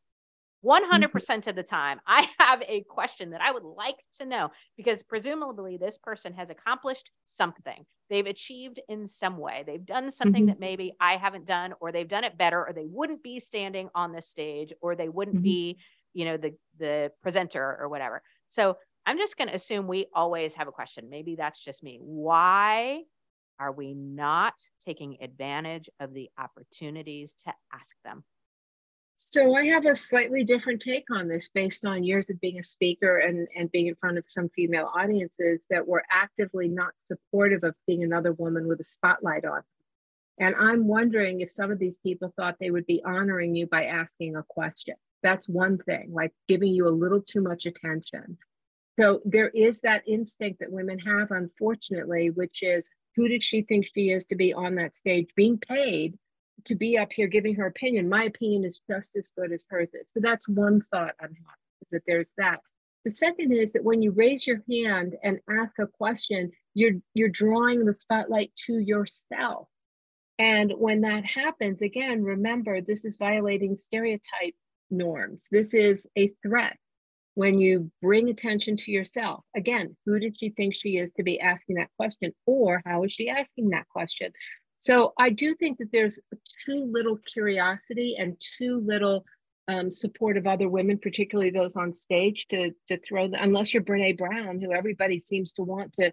100% 0.67 1.11
mm-hmm. 1.11 1.49
of 1.49 1.57
the 1.57 1.63
time, 1.63 2.01
I 2.07 2.29
have 2.39 2.63
a 2.67 2.83
question 2.89 3.31
that 3.31 3.41
I 3.41 3.53
would 3.53 3.63
like 3.63 3.97
to 4.19 4.27
know 4.27 4.51
because 4.77 5.03
presumably 5.03 5.77
this 5.77 5.99
person 5.99 6.35
has 6.35 6.51
accomplished 6.51 7.11
something. 7.29 7.85
They've 8.11 8.27
achieved 8.27 8.81
in 8.89 9.09
some 9.09 9.39
way. 9.39 9.65
They've 9.67 9.85
done 9.85 10.11
something 10.11 10.43
mm-hmm. 10.43 10.49
that 10.49 10.61
maybe 10.61 10.93
I 11.01 11.17
haven't 11.17 11.47
done, 11.47 11.75
or 11.81 11.93
they've 11.93 12.09
done 12.09 12.25
it 12.25 12.39
better, 12.39 12.65
or 12.65 12.73
they 12.73 12.87
wouldn't 12.87 13.23
be 13.23 13.41
standing 13.41 13.89
on 13.95 14.13
this 14.13 14.29
stage, 14.29 14.73
or 14.81 14.95
they 14.95 15.09
wouldn't 15.09 15.37
mm-hmm. 15.37 15.45
be, 15.45 15.79
you 16.15 16.25
know, 16.25 16.37
the 16.37 16.55
the 16.79 17.11
presenter 17.23 17.77
or 17.81 17.89
whatever. 17.89 18.23
So 18.49 18.77
I'm 19.07 19.19
just 19.19 19.37
going 19.37 19.49
to 19.49 19.55
assume 19.55 19.87
we 19.87 20.07
always 20.15 20.55
have 20.55 20.69
a 20.69 20.73
question. 20.73 21.09
Maybe 21.11 21.37
that's 21.37 21.63
just 21.63 21.83
me. 21.83 21.99
Why 22.01 23.03
are 23.59 23.73
we 23.73 23.95
not 23.95 24.55
taking 24.85 25.19
advantage 25.21 25.89
of 26.01 26.13
the 26.13 26.29
opportunities 26.39 27.37
to 27.45 27.53
ask 27.73 27.97
them? 28.05 28.25
So 29.19 29.55
I 29.55 29.65
have 29.67 29.87
a 29.87 29.97
slightly 29.97 30.45
different 30.45 30.83
take 30.83 31.07
on 31.11 31.27
this 31.27 31.49
based 31.49 31.87
on 31.87 32.05
years 32.05 32.29
of 32.29 32.39
being 32.39 32.59
a 32.59 32.65
speaker 32.65 33.17
and, 33.19 33.49
and 33.57 33.73
being 33.73 33.87
in 33.87 33.95
front 33.95 34.19
of 34.19 34.25
some 34.29 34.51
female 34.51 34.91
audiences 34.95 35.63
that 35.71 35.89
were 35.89 36.05
actively 36.11 36.69
not 36.69 36.93
supportive 37.09 37.65
of 37.65 37.75
being 37.87 38.05
another 38.05 38.33
woman 38.33 38.69
with 38.69 38.79
a 38.81 38.85
spotlight 38.85 39.47
on. 39.47 39.63
And 40.39 40.55
I'm 40.55 40.87
wondering 40.87 41.41
if 41.41 41.51
some 41.51 41.71
of 41.71 41.79
these 41.79 41.97
people 41.97 42.31
thought 42.37 42.57
they 42.61 42.71
would 42.71 42.85
be 42.85 43.03
honoring 43.07 43.57
you 43.57 43.67
by 43.67 43.87
asking 43.87 44.37
a 44.37 44.45
question. 44.47 44.97
That's 45.23 45.49
one 45.49 45.79
thing, 45.79 46.13
like 46.13 46.35
giving 46.47 46.73
you 46.73 46.87
a 46.87 46.91
little 46.91 47.23
too 47.23 47.41
much 47.41 47.65
attention. 47.65 48.37
So 49.01 49.23
there 49.25 49.49
is 49.49 49.81
that 49.81 50.07
instinct 50.07 50.61
that 50.61 50.71
women 50.71 50.99
have, 50.99 51.31
unfortunately, 51.31 52.29
which 52.31 52.63
is 52.63 52.87
who 53.15 53.29
did 53.29 53.43
she 53.43 53.63
think 53.63 53.87
she 53.87 54.11
is 54.11 54.27
to 54.27 54.37
be 54.37 54.53
on 54.53 54.75
that 54.75 54.95
stage 54.95 55.31
being 55.35 55.57
paid 55.57 56.19
to 56.65 56.75
be 56.75 56.99
up 56.99 57.13
here 57.13 57.29
giving 57.29 57.55
her 57.57 57.67
opinion. 57.67 58.09
My 58.09 58.25
opinion 58.25 58.65
is 58.65 58.81
just 58.91 59.17
as 59.17 59.31
good 59.37 59.53
as 59.53 59.67
hers 59.69 59.91
is. 59.93 60.11
So 60.13 60.21
that's 60.21 60.49
one 60.49 60.83
thought 60.91 61.15
I'm 61.21 61.29
having, 61.29 61.91
that 61.93 62.03
there's 62.07 62.31
that. 62.39 62.61
The 63.05 63.15
second 63.15 63.53
is 63.53 63.73
that 63.73 63.85
when 63.85 64.03
you 64.03 64.11
raise 64.11 64.47
your 64.47 64.63
hand 64.69 65.15
and 65.23 65.39
ask 65.49 65.79
a 65.79 65.87
question, 65.87 66.51
you're 66.75 66.95
you're 67.15 67.29
drawing 67.29 67.85
the 67.85 67.95
spotlight 67.99 68.51
to 68.67 68.79
yourself. 68.79 69.69
And 70.39 70.73
when 70.77 71.03
that 71.03 71.25
happens, 71.25 71.83
again, 71.83 72.23
remember 72.23 72.81
this 72.81 73.05
is 73.05 73.17
violating 73.17 73.79
stereotype 73.79 74.55
norms. 74.91 75.45
This 75.51 75.73
is 75.73 76.07
a 76.19 76.33
threat. 76.43 76.77
When 77.35 77.59
you 77.59 77.91
bring 78.01 78.31
attention 78.31 78.77
to 78.79 78.91
yourself, 78.91 79.45
again, 79.55 79.97
who 80.07 80.19
did 80.19 80.39
she 80.39 80.51
think 80.51 80.75
she 80.75 80.97
is 80.97 81.13
to 81.13 81.23
be 81.23 81.39
asking 81.39 81.77
that 81.77 81.91
question? 81.97 82.33
Or 82.47 82.83
how 82.85 83.05
is 83.05 83.13
she 83.13 83.29
asking 83.29 83.71
that 83.71 83.89
question? 83.89 84.33
So 84.79 85.13
I 85.19 85.31
do 85.31 85.55
think 85.55 85.79
that 85.79 85.91
there's 85.93 86.19
too 86.65 86.89
little 86.91 87.19
curiosity 87.33 88.17
and 88.19 88.41
too 88.59 88.83
little 88.85 89.25
um, 89.69 89.91
support 89.91 90.37
of 90.37 90.47
other 90.47 90.69
women, 90.69 90.99
particularly 90.99 91.51
those 91.51 91.77
on 91.77 91.93
stage, 91.93 92.47
to 92.51 92.73
to 92.89 92.99
throw 92.99 93.29
the, 93.29 93.43
unless 93.43 93.75
you're 93.75 93.83
Brene 93.83 94.17
Brown, 94.17 94.61
who 94.61 94.73
everybody 94.73 95.19
seems 95.19 95.53
to 95.55 95.63
want 95.63 95.93
to 95.99 96.13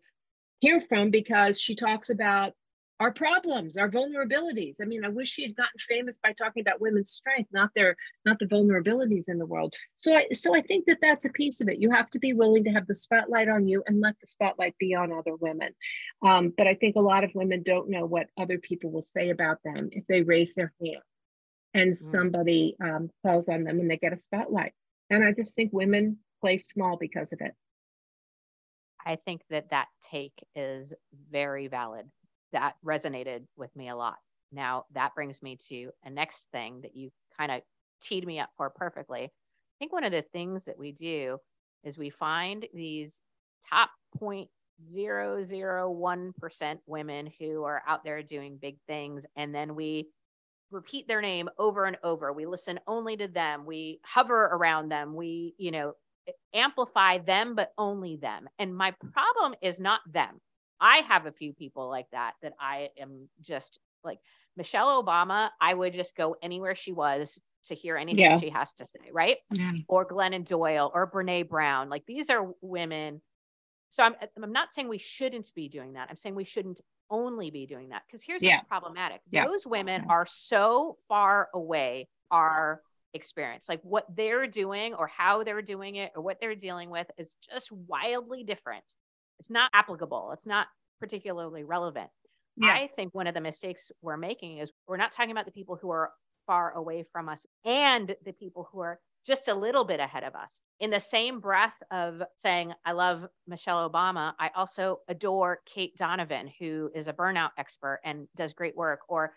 hear 0.60 0.82
from 0.89 1.12
because 1.12 1.60
she 1.60 1.76
talks 1.76 2.10
about 2.10 2.54
our 2.99 3.12
problems, 3.12 3.75
our 3.75 3.89
vulnerabilities. 3.89 4.75
I 4.82 4.86
mean, 4.86 5.03
I 5.03 5.10
wish 5.10 5.29
she 5.29 5.43
had 5.43 5.56
gotten 5.56 5.79
famous 5.89 6.17
by 6.21 6.34
talking 6.34 6.62
about 6.62 6.79
women's 6.79 7.12
strength, 7.12 7.49
not 7.51 7.71
their 7.75 7.95
not 8.25 8.39
the 8.39 8.45
vulnerabilities 8.45 9.25
in 9.27 9.39
the 9.39 9.45
world. 9.45 9.73
So 9.97 10.15
I 10.15 10.27
so 10.34 10.56
I 10.56 10.62
think 10.62 10.86
that 10.86 10.99
that's 11.01 11.25
a 11.25 11.29
piece 11.29 11.60
of 11.60 11.67
it. 11.67 11.79
You 11.79 11.91
have 11.91 12.10
to 12.12 12.19
be 12.19 12.34
willing 12.34 12.63
to 12.65 12.71
have 12.71 12.88
the 12.88 12.95
spotlight 12.95 13.49
on 13.49 13.67
you 13.67 13.84
and 13.88 13.99
let 13.99 14.15
the 14.21 14.27
spotlight 14.27 14.77
be 14.77 14.93
on 14.95 15.12
other 15.12 15.36
women. 15.36 15.73
Um, 16.21 16.53
but 16.56 16.67
I 16.67 16.75
think 16.75 16.95
a 16.95 17.01
lot 17.01 17.23
of 17.23 17.32
women 17.34 17.63
don't 17.63 17.89
know 17.89 18.06
what 18.06 18.27
other 18.38 18.58
people 18.58 18.91
will 18.91 19.03
say 19.03 19.32
about 19.32 19.58
them 19.65 19.89
if 19.91 20.06
they 20.08 20.21
raise 20.21 20.53
their 20.56 20.71
hand 20.82 21.01
and 21.73 21.91
mm. 21.91 21.95
somebody 21.95 22.75
um, 22.82 23.10
calls 23.25 23.45
on 23.49 23.63
them 23.63 23.79
and 23.79 23.89
they 23.89 23.97
get 23.97 24.13
a 24.13 24.19
spotlight. 24.19 24.73
And 25.10 25.23
I 25.23 25.32
just 25.32 25.56
think 25.56 25.73
women 25.73 26.19
play 26.41 26.58
small 26.58 26.97
because 26.97 27.34
of 27.34 27.41
it. 27.41 27.53
I 29.06 29.17
think 29.17 29.41
that 29.49 29.71
that 29.71 29.88
take 30.01 30.34
is 30.56 30.93
very 31.29 31.67
valid 31.67 32.06
that 32.54 32.76
resonated 32.86 33.44
with 33.58 33.76
me 33.76 33.89
a 33.89 33.96
lot 33.96 34.18
Now, 34.54 34.86
that 34.94 35.16
brings 35.16 35.42
me 35.42 35.58
to 35.70 35.89
a 36.06 36.10
next 36.10 36.44
thing 36.52 36.82
that 36.82 36.96
you 36.96 37.10
kind 37.38 37.52
of 37.52 37.62
teed 38.02 38.26
me 38.26 38.39
up 38.39 38.50
for 38.56 38.70
perfectly. 38.70 39.24
I 39.24 39.30
think 39.80 39.92
one 39.92 40.04
of 40.04 40.12
the 40.12 40.22
things 40.22 40.66
that 40.66 40.78
we 40.78 40.92
do 40.92 41.39
is 41.84 41.98
we 41.98 42.12
find 42.12 42.68
these 42.74 43.20
top 43.70 43.89
0.001% 44.22 46.78
women 46.86 47.32
who 47.39 47.63
are 47.63 47.82
out 47.88 48.04
there 48.04 48.22
doing 48.22 48.58
big 48.62 48.78
things, 48.88 49.26
and 49.36 49.56
then 49.56 49.74
we 49.76 50.08
repeat 50.72 51.08
their 51.08 51.22
name 51.22 51.50
over 51.58 51.86
and 51.86 51.98
over. 52.04 52.32
We 52.32 52.46
listen 52.46 52.80
only 52.88 53.18
to 53.18 53.28
them. 53.28 53.66
We 53.66 54.00
hover 54.04 54.46
around 54.46 54.89
them. 54.89 55.16
We, 55.16 55.56
you 55.58 55.72
know, 55.72 55.94
amplify 56.54 57.18
them, 57.20 57.56
but 57.56 57.74
only 57.78 58.18
them. 58.18 58.48
And 58.58 58.76
my 58.76 58.94
problem 59.13 59.56
is 59.62 59.80
not 59.80 60.02
them. 60.12 60.42
I 60.79 60.97
have 61.07 61.25
a 61.25 61.31
few 61.31 61.53
people 61.53 61.89
like 61.89 62.07
that 62.12 62.33
that 62.41 62.53
I 62.59 62.89
am 62.99 63.29
just 63.41 63.79
like 64.03 64.19
Michelle 64.57 65.01
Obama. 65.01 65.49
I 65.59 65.73
would 65.73 65.93
just 65.93 66.15
go 66.15 66.36
anywhere 66.41 66.75
she 66.75 66.91
was 66.91 67.39
to 67.65 67.75
hear 67.75 67.95
anything 67.95 68.23
yeah. 68.23 68.39
she 68.39 68.49
has 68.49 68.73
to 68.73 68.86
say, 68.86 69.09
right? 69.12 69.38
Yeah. 69.51 69.71
Or 69.88 70.05
Glennon 70.05 70.45
Doyle 70.45 70.91
or 70.93 71.09
Brene 71.09 71.47
Brown. 71.47 71.89
Like 71.89 72.05
these 72.05 72.29
are 72.29 72.53
women. 72.62 73.21
So 73.89 74.03
I'm 74.03 74.15
I'm 74.41 74.51
not 74.51 74.73
saying 74.73 74.89
we 74.89 74.97
shouldn't 74.97 75.53
be 75.55 75.69
doing 75.69 75.93
that. 75.93 76.07
I'm 76.09 76.17
saying 76.17 76.36
we 76.36 76.45
shouldn't 76.45 76.81
only 77.09 77.51
be 77.51 77.65
doing 77.65 77.89
that 77.89 78.03
because 78.07 78.23
here's 78.23 78.41
yeah. 78.41 78.57
what's 78.57 78.67
problematic. 78.67 79.21
Those 79.31 79.65
women 79.65 80.05
are 80.09 80.25
so 80.27 80.97
far 81.07 81.49
away 81.53 82.07
our 82.31 82.81
experience. 83.13 83.69
Like 83.69 83.81
what 83.83 84.05
they're 84.13 84.47
doing 84.47 84.93
or 84.93 85.07
how 85.07 85.43
they're 85.43 85.62
doing 85.62 85.95
it 85.95 86.12
or 86.15 86.21
what 86.21 86.39
they're 86.41 86.55
dealing 86.55 86.89
with 86.89 87.07
is 87.17 87.38
just 87.51 87.71
wildly 87.71 88.43
different. 88.43 88.83
It's 89.39 89.50
not 89.50 89.69
applicable. 89.74 90.32
It's 90.34 90.48
not 90.48 90.67
particularly 91.00 91.63
relevant. 91.63 92.10
Yeah. 92.56 92.74
I 92.74 92.88
think 92.96 93.13
one 93.13 93.28
of 93.28 93.34
the 93.34 93.41
mistakes 93.41 93.91
we're 94.02 94.17
making 94.17 94.60
is 94.60 94.72
we're 94.88 94.98
not 94.98 95.12
talking 95.12 95.32
about 95.32 95.46
the 95.46 95.52
people 95.52 95.78
who 95.82 95.89
are 95.89 96.12
far 96.46 96.72
away 96.74 97.04
from 97.12 97.30
us 97.30 97.46
and 97.65 98.15
the 98.24 98.34
people 98.34 98.67
who 98.72 98.80
are 98.80 99.00
just 99.26 99.48
a 99.48 99.54
little 99.54 99.86
bit 99.86 100.00
ahead 100.00 100.24
of 100.24 100.36
us. 100.36 100.62
In 100.80 100.89
the 100.89 101.00
same 101.00 101.39
breath 101.39 101.76
of 101.91 102.22
saying, 102.36 102.74
I 102.86 102.91
love 102.91 103.26
Michelle 103.48 103.89
Obama, 103.89 104.34
I 104.39 104.50
also 104.56 105.00
adore 105.08 105.60
Kate 105.65 105.96
Donovan, 105.98 106.50
who 106.60 106.91
is 106.93 107.08
a 107.08 107.13
burnout 107.13 107.52
expert 107.58 108.02
and 108.04 108.28
does 108.36 108.54
great 108.54 108.76
work, 108.76 109.00
or 109.08 109.32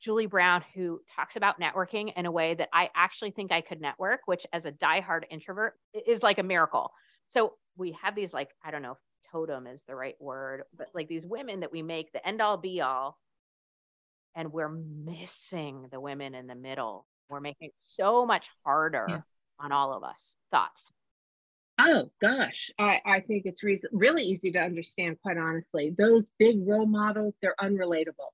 Julie 0.00 0.26
Brown, 0.26 0.64
who 0.74 1.00
talks 1.08 1.36
about 1.36 1.60
networking 1.60 2.12
in 2.16 2.26
a 2.26 2.32
way 2.32 2.54
that 2.54 2.70
I 2.72 2.88
actually 2.96 3.30
think 3.30 3.52
I 3.52 3.60
could 3.60 3.80
network, 3.80 4.20
which 4.26 4.46
as 4.52 4.64
a 4.64 4.72
diehard 4.72 5.22
introvert 5.30 5.74
is 6.06 6.22
like 6.22 6.38
a 6.38 6.42
miracle. 6.42 6.90
So 7.28 7.52
we 7.76 7.96
have 8.02 8.16
these, 8.16 8.34
like, 8.34 8.48
I 8.64 8.70
don't 8.72 8.82
know 8.82 8.96
totem 9.30 9.66
is 9.66 9.82
the 9.84 9.94
right 9.94 10.16
word, 10.20 10.64
but 10.76 10.88
like 10.94 11.08
these 11.08 11.26
women 11.26 11.60
that 11.60 11.72
we 11.72 11.82
make 11.82 12.12
the 12.12 12.26
end 12.26 12.40
all 12.40 12.56
be 12.56 12.80
all. 12.80 13.18
And 14.36 14.52
we're 14.52 14.68
missing 14.68 15.86
the 15.90 16.00
women 16.00 16.34
in 16.34 16.46
the 16.46 16.54
middle. 16.54 17.06
We're 17.28 17.40
making 17.40 17.68
it 17.68 17.74
so 17.76 18.24
much 18.24 18.48
harder 18.64 19.06
yeah. 19.08 19.20
on 19.58 19.72
all 19.72 19.92
of 19.92 20.04
us. 20.04 20.36
Thoughts? 20.52 20.92
Oh 21.78 22.10
gosh, 22.20 22.70
I, 22.78 23.00
I 23.04 23.20
think 23.20 23.44
it's 23.46 23.62
re- 23.62 23.80
really 23.90 24.22
easy 24.22 24.52
to 24.52 24.58
understand, 24.60 25.16
quite 25.22 25.38
honestly. 25.38 25.94
Those 25.96 26.30
big 26.38 26.58
role 26.66 26.86
models, 26.86 27.34
they're 27.40 27.54
unrelatable 27.60 28.28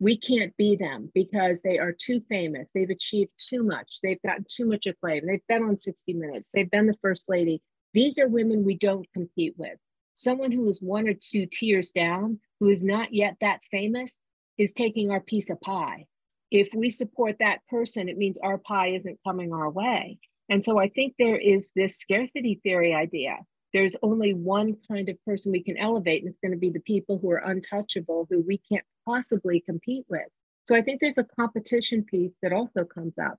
we 0.00 0.16
can't 0.16 0.56
be 0.56 0.76
them 0.76 1.10
because 1.14 1.60
they 1.62 1.78
are 1.78 1.92
too 1.92 2.22
famous. 2.28 2.70
They've 2.74 2.88
achieved 2.88 3.32
too 3.36 3.62
much. 3.62 3.98
They've 4.02 4.20
gotten 4.22 4.46
too 4.48 4.64
much 4.64 4.86
acclaim. 4.86 5.26
They've 5.26 5.46
been 5.46 5.62
on 5.62 5.76
60 5.76 6.14
Minutes. 6.14 6.50
They've 6.52 6.70
been 6.70 6.86
the 6.86 6.96
first 7.02 7.28
lady. 7.28 7.62
These 7.92 8.18
are 8.18 8.26
women 8.26 8.64
we 8.64 8.76
don't 8.76 9.06
compete 9.12 9.54
with. 9.58 9.78
Someone 10.20 10.52
who 10.52 10.68
is 10.68 10.82
one 10.82 11.08
or 11.08 11.14
two 11.14 11.46
tiers 11.46 11.92
down, 11.92 12.40
who 12.60 12.68
is 12.68 12.82
not 12.82 13.14
yet 13.14 13.36
that 13.40 13.60
famous, 13.70 14.20
is 14.58 14.74
taking 14.74 15.10
our 15.10 15.22
piece 15.22 15.48
of 15.48 15.58
pie. 15.62 16.04
If 16.50 16.68
we 16.74 16.90
support 16.90 17.36
that 17.40 17.66
person, 17.70 18.06
it 18.06 18.18
means 18.18 18.36
our 18.36 18.58
pie 18.58 18.88
isn't 18.88 19.18
coming 19.26 19.54
our 19.54 19.70
way. 19.70 20.18
And 20.50 20.62
so 20.62 20.78
I 20.78 20.90
think 20.90 21.14
there 21.18 21.38
is 21.38 21.70
this 21.74 21.96
scarcity 21.96 22.60
theory 22.62 22.92
idea. 22.92 23.38
There's 23.72 23.96
only 24.02 24.34
one 24.34 24.76
kind 24.86 25.08
of 25.08 25.16
person 25.24 25.52
we 25.52 25.62
can 25.62 25.78
elevate, 25.78 26.22
and 26.22 26.30
it's 26.30 26.40
going 26.40 26.52
to 26.52 26.58
be 26.58 26.68
the 26.68 26.80
people 26.80 27.18
who 27.18 27.30
are 27.30 27.38
untouchable, 27.38 28.26
who 28.28 28.42
we 28.42 28.60
can't 28.70 28.84
possibly 29.06 29.60
compete 29.60 30.04
with. 30.10 30.28
So 30.68 30.74
I 30.74 30.82
think 30.82 31.00
there's 31.00 31.14
a 31.16 31.24
competition 31.24 32.04
piece 32.04 32.32
that 32.42 32.52
also 32.52 32.84
comes 32.84 33.14
up. 33.18 33.38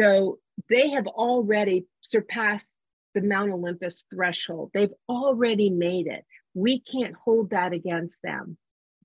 So 0.00 0.38
they 0.70 0.88
have 0.88 1.06
already 1.06 1.84
surpassed 2.00 2.74
the 3.14 3.22
Mount 3.22 3.52
Olympus 3.52 4.04
threshold. 4.12 4.70
They've 4.74 4.92
already 5.08 5.70
made 5.70 6.06
it. 6.06 6.24
We 6.54 6.80
can't 6.80 7.14
hold 7.14 7.50
that 7.50 7.72
against 7.72 8.16
them. 8.22 8.56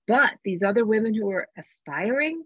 But 0.06 0.34
these 0.44 0.62
other 0.62 0.84
women 0.84 1.14
who 1.14 1.30
are 1.30 1.48
aspiring 1.56 2.44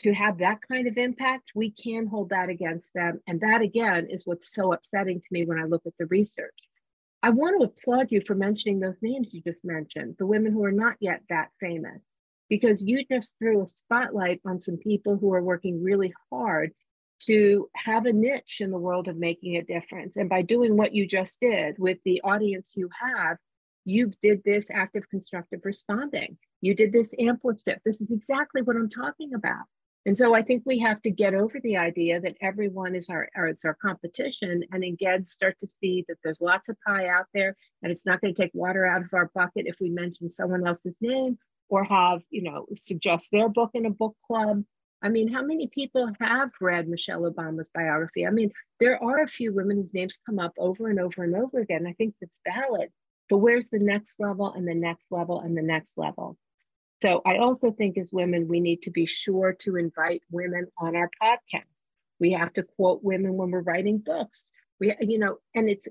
to 0.00 0.12
have 0.12 0.38
that 0.38 0.58
kind 0.66 0.88
of 0.88 0.96
impact, 0.96 1.50
we 1.54 1.70
can 1.70 2.06
hold 2.06 2.30
that 2.30 2.48
against 2.48 2.92
them. 2.94 3.20
And 3.26 3.40
that, 3.40 3.60
again, 3.60 4.08
is 4.10 4.22
what's 4.24 4.52
so 4.52 4.72
upsetting 4.72 5.20
to 5.20 5.26
me 5.30 5.44
when 5.44 5.58
I 5.58 5.64
look 5.64 5.82
at 5.86 5.92
the 5.98 6.06
research. 6.06 6.56
I 7.22 7.30
want 7.30 7.60
to 7.60 7.66
applaud 7.66 8.08
you 8.10 8.22
for 8.26 8.34
mentioning 8.34 8.80
those 8.80 8.96
names 9.00 9.32
you 9.32 9.42
just 9.42 9.64
mentioned, 9.64 10.16
the 10.18 10.26
women 10.26 10.52
who 10.52 10.64
are 10.64 10.72
not 10.72 10.96
yet 11.00 11.20
that 11.28 11.50
famous 11.60 12.00
because 12.52 12.82
you 12.82 13.02
just 13.10 13.32
threw 13.38 13.62
a 13.62 13.66
spotlight 13.66 14.38
on 14.44 14.60
some 14.60 14.76
people 14.76 15.16
who 15.16 15.32
are 15.32 15.42
working 15.42 15.82
really 15.82 16.12
hard 16.30 16.72
to 17.26 17.68
have 17.74 18.06
a 18.06 18.12
niche 18.12 18.58
in 18.60 18.70
the 18.70 18.78
world 18.78 19.08
of 19.08 19.16
making 19.16 19.56
a 19.56 19.62
difference. 19.62 20.16
And 20.16 20.28
by 20.28 20.42
doing 20.42 20.76
what 20.76 20.94
you 20.94 21.06
just 21.06 21.40
did 21.40 21.78
with 21.78 21.98
the 22.04 22.20
audience 22.22 22.72
you 22.76 22.88
have, 23.00 23.36
you 23.84 24.12
did 24.20 24.42
this 24.44 24.70
active 24.72 25.08
constructive 25.10 25.60
responding. 25.64 26.38
You 26.60 26.74
did 26.74 26.92
this 26.92 27.12
amplitude. 27.18 27.80
This 27.84 28.00
is 28.00 28.12
exactly 28.12 28.62
what 28.62 28.76
I'm 28.76 28.90
talking 28.90 29.34
about. 29.34 29.64
And 30.04 30.18
so 30.18 30.34
I 30.34 30.42
think 30.42 30.64
we 30.66 30.80
have 30.80 31.00
to 31.02 31.10
get 31.10 31.34
over 31.34 31.60
the 31.62 31.76
idea 31.76 32.20
that 32.20 32.36
everyone 32.40 32.96
is 32.96 33.08
our, 33.08 33.28
or 33.36 33.46
it's 33.46 33.64
our 33.64 33.76
competition 33.80 34.64
and 34.72 34.82
again 34.82 35.24
start 35.26 35.56
to 35.60 35.68
see 35.80 36.04
that 36.08 36.16
there's 36.24 36.40
lots 36.40 36.68
of 36.68 36.76
pie 36.84 37.06
out 37.06 37.26
there 37.34 37.56
and 37.82 37.92
it's 37.92 38.04
not 38.04 38.20
going 38.20 38.34
to 38.34 38.42
take 38.42 38.50
water 38.52 38.84
out 38.84 39.02
of 39.02 39.10
our 39.12 39.30
bucket 39.32 39.66
if 39.66 39.76
we 39.80 39.90
mention 39.90 40.28
someone 40.28 40.66
else's 40.66 40.96
name 41.00 41.38
or 41.68 41.84
have, 41.84 42.20
you 42.30 42.42
know, 42.42 42.66
suggest 42.74 43.28
their 43.30 43.48
book 43.48 43.70
in 43.74 43.86
a 43.86 43.90
book 43.90 44.16
club. 44.26 44.64
I 45.02 45.08
mean, 45.08 45.32
how 45.32 45.42
many 45.42 45.66
people 45.66 46.10
have 46.20 46.50
read 46.60 46.88
Michelle 46.88 47.22
Obama's 47.22 47.68
biography? 47.74 48.26
I 48.26 48.30
mean, 48.30 48.52
there 48.78 49.02
are 49.02 49.22
a 49.22 49.28
few 49.28 49.52
women 49.52 49.78
whose 49.78 49.94
names 49.94 50.18
come 50.24 50.38
up 50.38 50.52
over 50.58 50.88
and 50.88 51.00
over 51.00 51.24
and 51.24 51.34
over 51.34 51.60
again. 51.60 51.86
I 51.86 51.92
think 51.94 52.14
that's 52.20 52.40
valid. 52.46 52.88
But 53.28 53.38
where's 53.38 53.68
the 53.68 53.78
next 53.78 54.20
level 54.20 54.52
and 54.52 54.66
the 54.66 54.74
next 54.74 55.06
level 55.10 55.40
and 55.40 55.56
the 55.56 55.62
next 55.62 55.96
level? 55.96 56.36
So 57.02 57.20
I 57.26 57.38
also 57.38 57.72
think 57.72 57.98
as 57.98 58.12
women, 58.12 58.46
we 58.46 58.60
need 58.60 58.82
to 58.82 58.90
be 58.90 59.06
sure 59.06 59.54
to 59.60 59.76
invite 59.76 60.22
women 60.30 60.68
on 60.78 60.94
our 60.94 61.10
podcast. 61.20 61.64
We 62.20 62.32
have 62.32 62.52
to 62.52 62.62
quote 62.62 63.02
women 63.02 63.34
when 63.34 63.50
we're 63.50 63.62
writing 63.62 63.98
books. 63.98 64.50
We, 64.78 64.94
you 65.00 65.18
know, 65.18 65.38
and 65.54 65.68
it's 65.68 65.88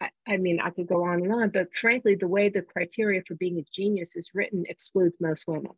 I, 0.00 0.10
I 0.28 0.36
mean, 0.36 0.60
I 0.60 0.70
could 0.70 0.88
go 0.88 1.04
on 1.04 1.22
and 1.22 1.32
on, 1.32 1.50
but 1.50 1.74
frankly, 1.74 2.16
the 2.16 2.28
way 2.28 2.50
the 2.50 2.60
criteria 2.62 3.22
for 3.26 3.34
being 3.34 3.58
a 3.58 3.64
genius 3.72 4.14
is 4.14 4.30
written 4.34 4.64
excludes 4.68 5.18
most 5.20 5.44
women. 5.46 5.72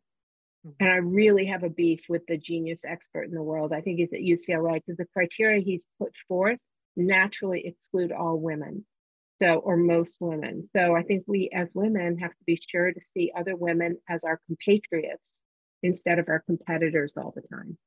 And 0.79 0.89
I 0.89 0.95
really 0.95 1.45
have 1.45 1.63
a 1.63 1.69
beef 1.69 2.01
with 2.09 2.25
the 2.27 2.37
genius 2.37 2.83
expert 2.85 3.23
in 3.23 3.33
the 3.33 3.43
world. 3.43 3.71
I 3.71 3.81
think 3.81 3.99
he's 3.99 4.13
at 4.13 4.19
UCLA 4.19 4.75
because 4.75 4.97
the 4.97 5.07
criteria 5.13 5.61
he's 5.61 5.85
put 5.99 6.11
forth 6.27 6.59
naturally 6.97 7.65
exclude 7.65 8.11
all 8.11 8.37
women. 8.37 8.85
So, 9.41 9.55
or 9.59 9.77
most 9.77 10.17
women. 10.19 10.69
So 10.75 10.95
I 10.95 11.03
think 11.03 11.23
we 11.25 11.49
as 11.53 11.69
women 11.73 12.17
have 12.17 12.31
to 12.31 12.43
be 12.45 12.61
sure 12.69 12.91
to 12.91 12.99
see 13.13 13.31
other 13.33 13.55
women 13.55 13.97
as 14.09 14.25
our 14.25 14.41
compatriots 14.47 15.39
instead 15.81 16.19
of 16.19 16.27
our 16.27 16.41
competitors 16.45 17.13
all 17.15 17.33
the 17.33 17.55
time. 17.55 17.77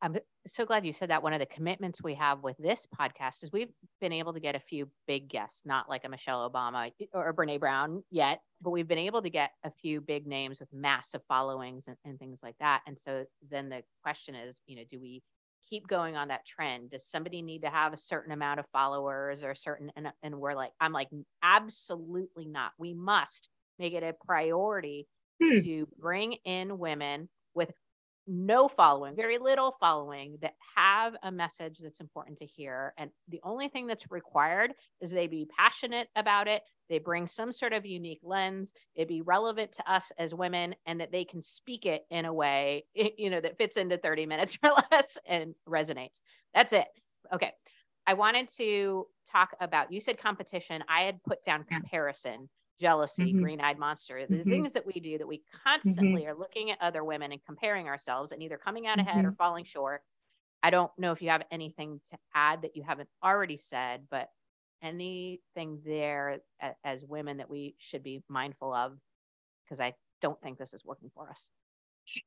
I'm 0.00 0.16
so 0.46 0.64
glad 0.64 0.86
you 0.86 0.92
said 0.92 1.10
that. 1.10 1.22
One 1.22 1.32
of 1.32 1.40
the 1.40 1.46
commitments 1.46 2.02
we 2.02 2.14
have 2.14 2.42
with 2.42 2.56
this 2.58 2.86
podcast 2.98 3.42
is 3.42 3.50
we've 3.52 3.72
been 4.00 4.12
able 4.12 4.32
to 4.32 4.40
get 4.40 4.54
a 4.54 4.60
few 4.60 4.88
big 5.08 5.28
guests, 5.28 5.62
not 5.64 5.88
like 5.88 6.04
a 6.04 6.08
Michelle 6.08 6.48
Obama 6.48 6.92
or 7.12 7.34
Brene 7.34 7.58
Brown 7.58 8.04
yet, 8.10 8.40
but 8.62 8.70
we've 8.70 8.86
been 8.86 8.98
able 8.98 9.22
to 9.22 9.30
get 9.30 9.50
a 9.64 9.70
few 9.70 10.00
big 10.00 10.26
names 10.26 10.60
with 10.60 10.68
massive 10.72 11.22
followings 11.26 11.88
and, 11.88 11.96
and 12.04 12.18
things 12.18 12.40
like 12.42 12.54
that. 12.60 12.82
And 12.86 12.98
so 12.98 13.24
then 13.50 13.68
the 13.68 13.82
question 14.02 14.36
is, 14.36 14.62
you 14.66 14.76
know, 14.76 14.84
do 14.88 15.00
we 15.00 15.22
keep 15.68 15.88
going 15.88 16.16
on 16.16 16.28
that 16.28 16.46
trend? 16.46 16.90
Does 16.90 17.04
somebody 17.04 17.42
need 17.42 17.62
to 17.62 17.70
have 17.70 17.92
a 17.92 17.98
certain 17.98 18.32
amount 18.32 18.60
of 18.60 18.66
followers 18.72 19.42
or 19.42 19.50
a 19.50 19.56
certain, 19.56 19.90
and, 19.96 20.12
and 20.22 20.38
we're 20.38 20.54
like, 20.54 20.72
I'm 20.80 20.92
like, 20.92 21.08
absolutely 21.42 22.46
not. 22.46 22.70
We 22.78 22.94
must 22.94 23.50
make 23.80 23.94
it 23.94 24.04
a 24.04 24.14
priority 24.24 25.08
hmm. 25.42 25.60
to 25.60 25.88
bring 25.98 26.34
in 26.44 26.78
women 26.78 27.28
with 27.54 27.72
no 28.28 28.68
following, 28.68 29.16
very 29.16 29.38
little 29.38 29.72
following 29.72 30.36
that 30.42 30.54
have 30.76 31.14
a 31.22 31.32
message 31.32 31.78
that's 31.82 32.00
important 32.00 32.38
to 32.38 32.46
hear. 32.46 32.92
And 32.98 33.10
the 33.28 33.40
only 33.42 33.68
thing 33.68 33.86
that's 33.86 34.10
required 34.10 34.74
is 35.00 35.10
they 35.10 35.26
be 35.26 35.48
passionate 35.56 36.08
about 36.14 36.46
it. 36.46 36.62
They 36.88 36.98
bring 36.98 37.26
some 37.26 37.52
sort 37.52 37.72
of 37.72 37.86
unique 37.86 38.20
lens. 38.22 38.72
It 38.94 39.08
be 39.08 39.22
relevant 39.22 39.72
to 39.72 39.90
us 39.90 40.12
as 40.18 40.34
women 40.34 40.74
and 40.86 41.00
that 41.00 41.10
they 41.10 41.24
can 41.24 41.42
speak 41.42 41.86
it 41.86 42.04
in 42.10 42.26
a 42.26 42.32
way, 42.32 42.84
you 42.94 43.30
know, 43.30 43.40
that 43.40 43.58
fits 43.58 43.76
into 43.76 43.96
30 43.96 44.26
minutes 44.26 44.58
or 44.62 44.72
less 44.92 45.18
and 45.26 45.54
resonates. 45.68 46.20
That's 46.54 46.72
it. 46.72 46.86
Okay. 47.32 47.52
I 48.06 48.14
wanted 48.14 48.48
to 48.56 49.06
talk 49.30 49.50
about, 49.60 49.92
you 49.92 50.00
said 50.00 50.18
competition. 50.18 50.82
I 50.88 51.02
had 51.02 51.22
put 51.22 51.44
down 51.44 51.64
comparison. 51.64 52.48
Jealousy, 52.80 53.32
mm-hmm. 53.32 53.42
green 53.42 53.60
eyed 53.60 53.78
monster, 53.78 54.24
the 54.28 54.36
mm-hmm. 54.36 54.50
things 54.50 54.72
that 54.72 54.86
we 54.86 54.94
do 54.94 55.18
that 55.18 55.26
we 55.26 55.42
constantly 55.64 56.22
mm-hmm. 56.22 56.30
are 56.30 56.38
looking 56.38 56.70
at 56.70 56.80
other 56.80 57.04
women 57.04 57.32
and 57.32 57.44
comparing 57.44 57.88
ourselves 57.88 58.32
and 58.32 58.42
either 58.42 58.58
coming 58.58 58.86
out 58.86 58.98
ahead 58.98 59.24
or 59.24 59.28
mm-hmm. 59.28 59.36
falling 59.36 59.64
short. 59.64 60.02
I 60.62 60.70
don't 60.70 60.90
know 60.98 61.12
if 61.12 61.22
you 61.22 61.30
have 61.30 61.42
anything 61.50 62.00
to 62.10 62.18
add 62.34 62.62
that 62.62 62.76
you 62.76 62.82
haven't 62.82 63.08
already 63.22 63.56
said, 63.56 64.02
but 64.10 64.28
anything 64.82 65.80
there 65.84 66.38
as 66.84 67.04
women 67.04 67.36
that 67.38 67.50
we 67.50 67.74
should 67.78 68.02
be 68.02 68.22
mindful 68.28 68.72
of? 68.72 68.98
Because 69.64 69.80
I 69.80 69.94
don't 70.20 70.40
think 70.40 70.58
this 70.58 70.74
is 70.74 70.84
working 70.84 71.10
for 71.14 71.28
us. 71.28 71.50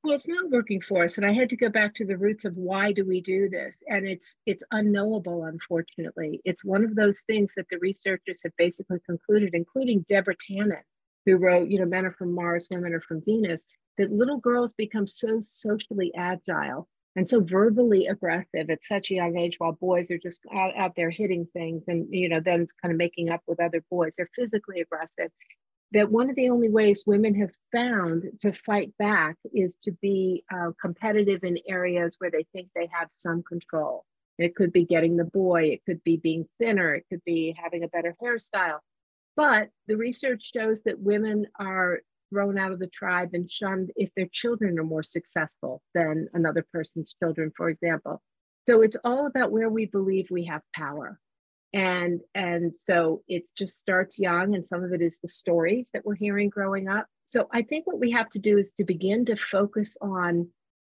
Well, 0.04 0.14
it's 0.14 0.28
not 0.28 0.50
working 0.52 0.82
for 0.82 1.04
us, 1.04 1.18
and 1.18 1.26
I 1.26 1.34
had 1.34 1.50
to 1.50 1.56
go 1.56 1.70
back 1.70 1.96
to 1.96 2.06
the 2.06 2.18
roots 2.18 2.46
of 2.46 2.56
why 2.56 2.92
do 2.92 3.06
we 3.06 3.22
do 3.22 3.50
this, 3.50 3.82
and 3.88 4.08
it's 4.08 4.36
it's 4.46 4.64
unknowable. 4.72 5.46
Unfortunately, 5.46 6.42
it's 6.46 6.64
one 6.64 6.84
of 6.84 6.96
those 6.96 7.22
things 7.22 7.54
that 7.56 7.68
the 7.70 7.80
researchers 7.80 8.42
have 8.44 8.56
basically 8.58 9.00
concluded, 9.06 9.52
including 9.54 10.06
Deborah 10.08 10.36
Tannen, 10.36 10.82
who 11.26 11.38
wrote, 11.38 11.70
you 11.70 11.80
know, 11.80 11.86
Men 11.86 12.06
are 12.06 12.12
from 12.12 12.34
Mars, 12.34 12.68
Women 12.70 12.94
are 12.94 13.02
from 13.02 13.24
Venus, 13.26 13.66
that 13.98 14.12
little 14.12 14.38
girls 14.38 14.74
become 14.74 15.08
so 15.08 15.40
socially 15.42 16.12
agile 16.16 16.88
and 17.16 17.28
so 17.28 17.42
verbally 17.42 18.08
aggressive 18.08 18.70
at 18.70 18.84
such 18.84 19.12
a 19.12 19.16
young 19.16 19.38
age 19.38 19.56
while 19.60 19.74
boys 19.74 20.10
are 20.12 20.18
just 20.18 20.44
out, 20.54 20.76
out 20.78 20.96
there 20.96 21.10
hitting 21.10 21.48
things 21.54 21.84
and 21.88 22.08
you 22.10 22.30
know 22.30 22.40
then 22.40 22.68
kind 22.82 22.92
of 22.92 22.98
making 22.98 23.30
up 23.30 23.42
with 23.48 23.60
other 23.60 23.84
boys 23.90 24.16
they're 24.16 24.30
physically 24.36 24.80
aggressive 24.80 25.30
that 25.94 26.10
one 26.10 26.30
of 26.30 26.36
the 26.36 26.50
only 26.50 26.70
ways 26.70 27.04
women 27.06 27.36
have 27.36 27.52
found 27.72 28.24
to 28.40 28.54
fight 28.66 28.94
back 28.98 29.36
is 29.54 29.76
to 29.84 29.92
be 30.02 30.44
uh, 30.54 30.72
competitive 30.82 31.44
in 31.44 31.58
areas 31.68 32.16
where 32.20 32.32
they 32.32 32.46
think 32.54 32.70
they 32.76 32.90
have 32.92 33.10
some 33.12 33.44
control 33.44 34.06
it 34.38 34.56
could 34.56 34.72
be 34.72 34.86
getting 34.86 35.18
the 35.18 35.26
boy 35.26 35.64
it 35.64 35.82
could 35.86 36.04
be 36.04 36.18
being 36.18 36.48
thinner 36.60 36.96
it 36.96 37.06
could 37.10 37.24
be 37.26 37.56
having 37.62 37.84
a 37.84 37.88
better 37.90 38.16
hairstyle 38.22 38.80
but 39.36 39.70
the 39.88 39.96
research 39.96 40.52
shows 40.54 40.84
that 40.84 41.00
women 41.00 41.48
are 41.60 42.00
thrown 42.32 42.58
out 42.58 42.72
of 42.72 42.80
the 42.80 42.88
tribe 42.88 43.30
and 43.34 43.52
shunned 43.52 43.92
if 43.96 44.10
their 44.16 44.28
children 44.32 44.80
are 44.80 44.84
more 44.84 45.04
successful 45.04 45.82
than 45.94 46.28
another 46.34 46.66
person's 46.74 47.14
children, 47.22 47.52
for 47.56 47.70
example. 47.70 48.22
So 48.70 48.82
it's 48.82 48.98
all 49.04 49.28
about 49.28 49.52
where 49.52 49.70
we 49.70 49.86
believe 49.86 50.28
we 50.30 50.46
have 50.46 50.62
power. 50.76 51.20
And, 51.74 52.22
and 52.36 52.74
so 52.78 53.24
it 53.28 53.44
just 53.58 53.80
starts 53.80 54.20
young, 54.20 54.56
and 54.56 54.66
some 54.66 54.84
of 54.84 54.92
it 54.92 55.02
is 55.02 55.20
the 55.22 55.30
stories 55.30 55.90
that 55.94 56.06
we're 56.06 56.16
hearing 56.16 56.50
growing 56.50 56.90
up. 56.90 57.06
So 57.26 57.48
I 57.54 57.62
think 57.62 57.88
what 57.88 58.00
we 58.00 58.12
have 58.12 58.30
to 58.32 58.40
do 58.40 58.58
is 58.58 58.74
to 58.74 58.84
begin 58.84 59.26
to 59.26 59.38
focus 59.38 59.96
on 60.02 60.50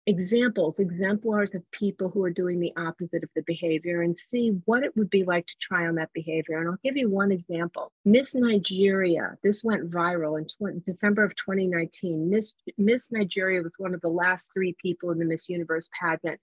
examples, 0.08 0.74
exemplars 0.78 1.54
of 1.54 1.70
people 1.70 2.08
who 2.08 2.24
are 2.24 2.30
doing 2.30 2.58
the 2.60 2.72
opposite 2.78 3.22
of 3.22 3.28
the 3.36 3.42
behavior 3.42 4.00
and 4.00 4.16
see 4.16 4.58
what 4.64 4.82
it 4.82 4.96
would 4.96 5.10
be 5.10 5.22
like 5.22 5.46
to 5.46 5.54
try 5.60 5.86
on 5.86 5.96
that 5.96 6.12
behavior. 6.14 6.58
And 6.58 6.68
I'll 6.68 6.78
give 6.82 6.96
you 6.96 7.10
one 7.10 7.30
example. 7.30 7.92
Miss 8.06 8.34
Nigeria, 8.34 9.36
this 9.42 9.62
went 9.62 9.90
viral 9.90 10.38
in 10.38 10.46
20, 10.46 10.80
December 10.86 11.24
of 11.24 11.36
2019. 11.36 12.30
Miss, 12.30 12.54
Miss 12.78 13.12
Nigeria 13.12 13.60
was 13.60 13.74
one 13.76 13.92
of 13.92 14.00
the 14.00 14.08
last 14.08 14.48
three 14.54 14.74
people 14.80 15.10
in 15.10 15.18
the 15.18 15.26
Miss 15.26 15.48
Universe 15.48 15.90
pageant. 16.00 16.40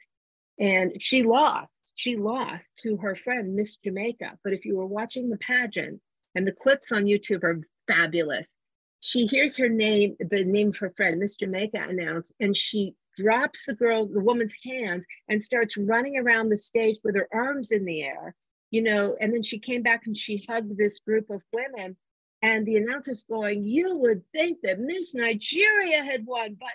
And 0.59 0.97
she 0.99 1.23
lost. 1.23 1.73
She 1.95 2.17
lost 2.17 2.65
to 2.79 2.97
her 2.97 3.15
friend, 3.15 3.55
Miss 3.55 3.77
Jamaica. 3.77 4.37
But 4.43 4.53
if 4.53 4.65
you 4.65 4.77
were 4.77 4.85
watching 4.85 5.29
the 5.29 5.37
pageant, 5.37 6.01
and 6.35 6.45
the 6.45 6.51
clips 6.51 6.91
on 6.91 7.05
YouTube 7.05 7.43
are 7.43 7.61
fabulous, 7.87 8.47
she 8.99 9.25
hears 9.27 9.55
her 9.57 9.69
name, 9.69 10.15
the 10.19 10.43
name 10.43 10.69
of 10.69 10.77
her 10.77 10.93
friend, 10.97 11.19
Miss 11.19 11.35
Jamaica, 11.35 11.85
announced, 11.87 12.33
and 12.39 12.55
she 12.55 12.95
drops 13.17 13.65
the 13.65 13.73
girl, 13.73 14.07
the 14.07 14.19
woman's 14.19 14.55
hands, 14.63 15.05
and 15.29 15.41
starts 15.41 15.77
running 15.77 16.17
around 16.17 16.49
the 16.49 16.57
stage 16.57 16.97
with 17.03 17.15
her 17.15 17.29
arms 17.31 17.71
in 17.71 17.85
the 17.85 18.03
air, 18.03 18.35
you 18.71 18.81
know. 18.81 19.15
And 19.21 19.33
then 19.33 19.43
she 19.43 19.59
came 19.59 19.83
back 19.83 20.05
and 20.05 20.17
she 20.17 20.45
hugged 20.49 20.77
this 20.77 20.99
group 20.99 21.29
of 21.29 21.41
women. 21.53 21.95
And 22.41 22.65
the 22.65 22.77
announcer's 22.77 23.25
going, 23.29 23.63
You 23.63 23.97
would 23.97 24.23
think 24.31 24.59
that 24.63 24.79
Miss 24.79 25.15
Nigeria 25.15 26.03
had 26.03 26.25
won, 26.25 26.57
but 26.59 26.69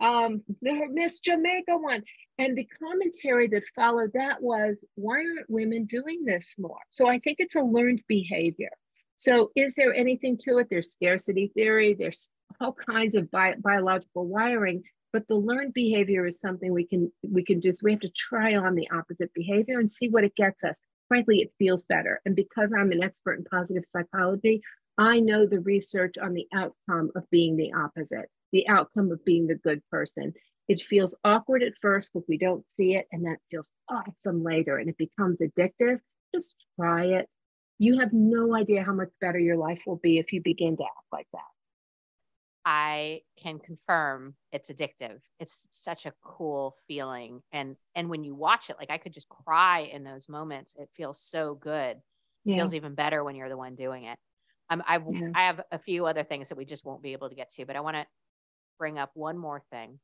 um, 0.00 0.42
Miss 0.60 1.20
Jamaica 1.20 1.76
won. 1.76 2.02
And 2.38 2.58
the 2.58 2.68
commentary 2.82 3.46
that 3.48 3.62
followed 3.76 4.12
that 4.14 4.42
was, 4.42 4.76
Why 4.96 5.18
aren't 5.18 5.48
women 5.48 5.86
doing 5.86 6.24
this 6.24 6.56
more? 6.58 6.80
So 6.90 7.08
I 7.08 7.18
think 7.20 7.36
it's 7.38 7.54
a 7.54 7.60
learned 7.60 8.02
behavior. 8.08 8.70
So, 9.18 9.50
is 9.54 9.74
there 9.74 9.94
anything 9.94 10.36
to 10.38 10.58
it? 10.58 10.66
There's 10.68 10.92
scarcity 10.92 11.52
theory, 11.54 11.94
there's 11.94 12.28
all 12.60 12.72
kinds 12.72 13.14
of 13.14 13.30
bi- 13.30 13.54
biological 13.62 14.26
wiring 14.26 14.82
but 15.14 15.28
the 15.28 15.36
learned 15.36 15.72
behavior 15.72 16.26
is 16.26 16.40
something 16.40 16.72
we 16.72 16.86
can 16.86 17.10
we 17.30 17.42
can 17.42 17.60
do 17.60 17.72
so 17.72 17.80
we 17.84 17.92
have 17.92 18.00
to 18.00 18.10
try 18.10 18.56
on 18.56 18.74
the 18.74 18.88
opposite 18.90 19.32
behavior 19.32 19.78
and 19.78 19.90
see 19.90 20.08
what 20.08 20.24
it 20.24 20.34
gets 20.36 20.62
us 20.64 20.76
frankly 21.08 21.38
it 21.38 21.52
feels 21.58 21.84
better 21.84 22.20
and 22.26 22.36
because 22.36 22.70
i'm 22.78 22.92
an 22.92 23.02
expert 23.02 23.38
in 23.38 23.44
positive 23.44 23.84
psychology 23.92 24.60
i 24.98 25.18
know 25.20 25.46
the 25.46 25.60
research 25.60 26.16
on 26.20 26.34
the 26.34 26.46
outcome 26.54 27.10
of 27.14 27.30
being 27.30 27.56
the 27.56 27.72
opposite 27.72 28.28
the 28.54 28.66
outcome 28.68 29.12
of 29.12 29.22
being 29.24 29.46
the 29.46 29.54
good 29.56 29.82
person 29.90 30.32
it 30.66 30.80
feels 30.80 31.14
awkward 31.24 31.62
at 31.62 31.74
first 31.82 32.12
because 32.12 32.26
we 32.26 32.38
don't 32.38 32.64
see 32.70 32.94
it 32.94 33.06
and 33.12 33.24
then 33.24 33.32
it 33.32 33.40
feels 33.50 33.70
awesome 33.90 34.42
later 34.42 34.78
and 34.78 34.88
it 34.88 34.96
becomes 34.96 35.38
addictive 35.38 35.98
just 36.34 36.56
try 36.80 37.04
it 37.04 37.28
you 37.78 37.98
have 37.98 38.12
no 38.12 38.54
idea 38.54 38.82
how 38.82 38.94
much 38.94 39.10
better 39.20 39.38
your 39.38 39.56
life 39.56 39.82
will 39.86 39.96
be 39.96 40.18
if 40.18 40.32
you 40.32 40.40
begin 40.42 40.76
to 40.76 40.84
act 40.84 41.06
like 41.12 41.26
that 41.32 41.42
I 42.64 43.20
can 43.36 43.58
confirm 43.58 44.36
it's 44.50 44.70
addictive. 44.70 45.20
It's 45.38 45.68
such 45.72 46.06
a 46.06 46.14
cool 46.22 46.76
feeling. 46.88 47.42
And 47.52 47.76
and 47.94 48.08
when 48.08 48.24
you 48.24 48.34
watch 48.34 48.70
it, 48.70 48.76
like 48.78 48.90
I 48.90 48.98
could 48.98 49.12
just 49.12 49.28
cry 49.28 49.80
in 49.80 50.02
those 50.02 50.28
moments. 50.28 50.74
It 50.78 50.88
feels 50.96 51.20
so 51.20 51.54
good. 51.54 51.98
Yeah. 52.44 52.56
feels 52.56 52.74
even 52.74 52.94
better 52.94 53.24
when 53.24 53.36
you're 53.36 53.48
the 53.48 53.56
one 53.56 53.74
doing 53.74 54.04
it. 54.04 54.18
Um, 54.70 54.82
I 54.86 54.98
yeah. 54.98 55.28
I 55.34 55.46
have 55.46 55.60
a 55.72 55.78
few 55.78 56.06
other 56.06 56.24
things 56.24 56.48
that 56.48 56.56
we 56.56 56.64
just 56.64 56.84
won't 56.84 57.02
be 57.02 57.12
able 57.12 57.28
to 57.28 57.34
get 57.34 57.52
to, 57.54 57.66
but 57.66 57.76
I 57.76 57.80
want 57.80 57.96
to 57.96 58.06
bring 58.84 58.98
up 58.98 59.12
one 59.14 59.38
more 59.38 59.62
thing. 59.70 59.98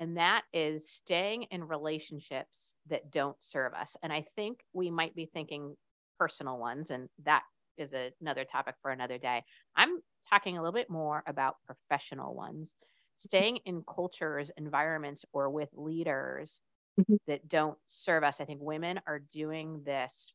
And 0.00 0.16
that 0.16 0.42
is 0.52 0.90
staying 0.90 1.44
in 1.52 1.62
relationships 1.62 2.74
that 2.90 3.12
don't 3.12 3.36
serve 3.38 3.74
us. 3.74 3.96
And 4.02 4.12
I 4.12 4.24
think 4.34 4.64
we 4.72 4.90
might 4.90 5.14
be 5.14 5.26
thinking 5.26 5.76
personal 6.18 6.58
ones, 6.58 6.90
and 6.90 7.08
that 7.22 7.44
is 7.76 7.92
a, 7.94 8.10
another 8.20 8.44
topic 8.44 8.74
for 8.82 8.90
another 8.90 9.18
day. 9.18 9.44
I'm 9.76 10.00
talking 10.28 10.58
a 10.58 10.60
little 10.60 10.72
bit 10.72 10.90
more 10.90 11.22
about 11.28 11.58
professional 11.64 12.34
ones, 12.34 12.74
staying 13.20 13.58
in 13.66 13.84
cultures, 13.88 14.50
environments, 14.56 15.24
or 15.32 15.48
with 15.48 15.68
leaders 15.74 16.60
mm-hmm. 17.00 17.14
that 17.28 17.48
don't 17.48 17.78
serve 17.86 18.24
us. 18.24 18.40
I 18.40 18.46
think 18.46 18.58
women 18.60 18.98
are 19.06 19.20
doing 19.32 19.82
this 19.86 20.32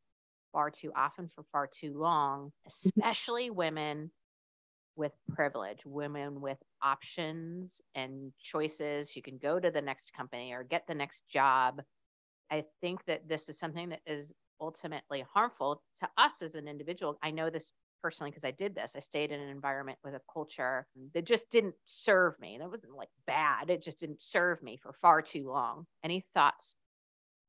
far 0.53 0.69
too 0.69 0.93
often 0.95 1.29
for 1.35 1.43
far 1.51 1.67
too 1.67 1.99
long, 1.99 2.45
mm-hmm. 2.45 3.01
especially 3.01 3.49
women 3.49 4.11
with 4.95 5.13
privilege, 5.33 5.79
women 5.85 6.41
with 6.41 6.57
options 6.81 7.81
and 7.95 8.31
choices. 8.41 9.15
You 9.15 9.21
can 9.21 9.37
go 9.37 9.59
to 9.59 9.71
the 9.71 9.81
next 9.81 10.13
company 10.13 10.53
or 10.53 10.63
get 10.63 10.87
the 10.87 10.95
next 10.95 11.27
job. 11.27 11.81
I 12.51 12.65
think 12.81 13.05
that 13.05 13.27
this 13.27 13.49
is 13.49 13.57
something 13.57 13.89
that 13.89 14.01
is 14.05 14.33
ultimately 14.61 15.25
harmful 15.33 15.81
to 15.99 16.09
us 16.17 16.41
as 16.41 16.55
an 16.55 16.67
individual. 16.67 17.17
I 17.23 17.31
know 17.31 17.49
this 17.49 17.71
personally 18.01 18.31
because 18.31 18.43
I 18.43 18.51
did 18.51 18.75
this. 18.75 18.93
I 18.95 18.99
stayed 18.99 19.31
in 19.31 19.39
an 19.39 19.49
environment 19.49 19.97
with 20.03 20.13
a 20.13 20.21
culture 20.31 20.85
that 21.13 21.25
just 21.25 21.49
didn't 21.49 21.75
serve 21.85 22.39
me. 22.39 22.59
It 22.61 22.69
wasn't 22.69 22.95
like 22.95 23.09
bad, 23.25 23.69
it 23.69 23.81
just 23.81 23.99
didn't 23.99 24.21
serve 24.21 24.61
me 24.61 24.77
for 24.81 24.93
far 24.93 25.21
too 25.21 25.49
long. 25.49 25.87
Any 26.03 26.25
thoughts? 26.33 26.75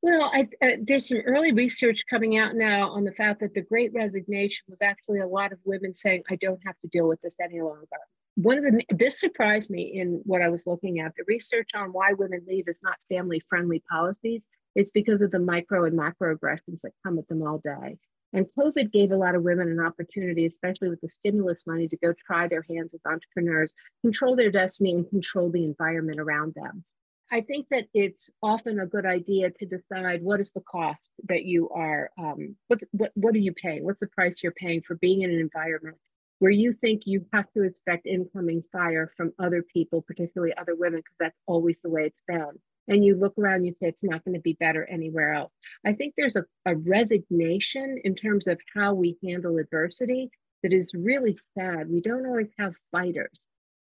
Well, 0.05 0.31
I, 0.35 0.47
uh, 0.61 0.77
there's 0.83 1.09
some 1.09 1.23
early 1.25 1.53
research 1.53 2.03
coming 2.11 2.37
out 2.37 2.55
now 2.55 2.91
on 2.91 3.05
the 3.05 3.13
fact 3.13 3.41
that 3.41 3.55
the 3.55 3.63
great 3.63 3.91
resignation 3.95 4.63
was 4.69 4.83
actually 4.83 5.21
a 5.21 5.27
lot 5.27 5.51
of 5.51 5.59
women 5.65 5.95
saying, 5.95 6.25
I 6.29 6.37
don't 6.37 6.61
have 6.67 6.79
to 6.81 6.89
deal 6.89 7.09
with 7.09 7.23
this 7.23 7.33
any 7.43 7.63
longer. 7.63 7.87
One 8.35 8.59
of 8.59 8.65
the, 8.65 8.85
this 8.95 9.19
surprised 9.19 9.71
me 9.71 9.99
in 9.99 10.21
what 10.27 10.43
I 10.43 10.51
was 10.51 10.67
looking 10.67 11.01
at. 11.01 11.15
The 11.17 11.25
research 11.27 11.71
on 11.75 11.95
why 11.95 12.13
women 12.13 12.45
leave 12.47 12.69
is 12.69 12.77
not 12.83 12.99
family 13.09 13.41
friendly 13.49 13.83
policies, 13.91 14.43
it's 14.75 14.91
because 14.91 15.23
of 15.23 15.31
the 15.31 15.39
micro 15.39 15.87
and 15.87 15.97
macro 15.97 16.35
aggressions 16.35 16.83
that 16.83 16.93
come 17.03 17.19
at 17.19 17.27
them 17.29 17.41
all 17.41 17.63
day. 17.65 17.97
And 18.35 18.45
COVID 18.59 18.93
gave 18.93 19.11
a 19.11 19.17
lot 19.17 19.35
of 19.35 19.43
women 19.43 19.71
an 19.71 19.81
opportunity, 19.81 20.45
especially 20.45 20.91
with 20.91 21.01
the 21.01 21.09
stimulus 21.09 21.63
money, 21.67 21.89
to 21.89 21.97
go 21.97 22.13
try 22.27 22.47
their 22.47 22.67
hands 22.69 22.93
as 22.93 23.01
entrepreneurs, 23.07 23.73
control 24.03 24.37
their 24.37 24.51
destiny, 24.51 24.93
and 24.93 25.09
control 25.09 25.51
the 25.51 25.65
environment 25.65 26.21
around 26.21 26.53
them. 26.55 26.85
I 27.33 27.41
think 27.41 27.67
that 27.71 27.87
it's 27.95 28.31
often 28.43 28.81
a 28.81 28.87
good 28.87 29.07
idea 29.07 29.51
to 29.51 29.67
decide 29.67 30.23
what 30.23 30.41
is 30.41 30.53
the 30.53 30.61
cost 30.61 31.09
that 31.29 31.45
you 31.45 31.69
are, 31.71 32.11
um, 32.19 32.55
what, 32.69 32.81
what, 32.93 33.11
what 33.15 33.35
are 33.35 33.39
you 33.39 33.53
paying? 33.53 33.85
What's 33.85 34.01
the 34.01 34.07
price 34.09 34.43
you're 34.43 34.53
paying 34.53 34.83
for 34.83 34.97
being 34.97 35.23
in 35.23 35.31
an 35.31 35.41
environment 35.41 35.97
where 36.39 36.51
you 36.51 36.75
think 36.75 37.03
you 37.07 37.25
have 37.33 37.51
to 37.57 37.63
expect 37.63 38.07
incoming 38.07 38.63
fire 38.71 39.11
from 39.17 39.33
other 39.39 39.63
people, 39.63 40.03
particularly 40.03 40.53
other 40.57 40.75
women, 40.77 40.99
because 41.01 41.17
that's 41.19 41.39
always 41.47 41.79
the 41.83 41.91
way 41.91 42.05
it's 42.05 42.23
been 42.29 42.59
and 42.89 43.05
you 43.05 43.17
look 43.17 43.35
around 43.39 43.65
you 43.65 43.73
say 43.73 43.89
it's 43.89 44.05
not 44.05 44.25
going 44.25 44.35
to 44.35 44.41
be 44.41 44.55
better 44.55 44.85
anywhere 44.91 45.33
else. 45.33 45.53
I 45.87 45.93
think 45.93 46.15
there's 46.17 46.37
a, 46.37 46.45
a 46.67 46.77
resignation 46.77 47.99
in 48.05 48.15
terms 48.15 48.47
of 48.47 48.61
how 48.75 48.95
we 48.95 49.17
handle 49.25 49.59
adversity 49.59 50.31
that 50.63 50.73
is 50.73 50.93
really 50.95 51.39
sad. 51.57 51.91
We 51.91 52.01
don't 52.01 52.27
always 52.27 52.51
have 52.59 52.75
fighters, 52.91 53.39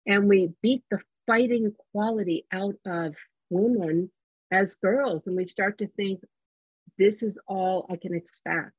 and 0.07 0.29
we 0.29 0.51
beat 0.63 0.83
the 0.91 1.01
fighting 1.29 1.73
quality 1.93 2.47
out 2.53 2.75
of 2.87 3.15
women 3.51 4.11
as 4.51 4.75
girls, 4.75 5.23
and 5.27 5.37
we 5.37 5.47
start 5.47 5.79
to 5.79 5.87
think 5.89 6.21
this 6.99 7.23
is 7.23 7.39
all 7.47 7.87
I 7.89 7.97
can 7.97 8.15
expect. 8.15 8.73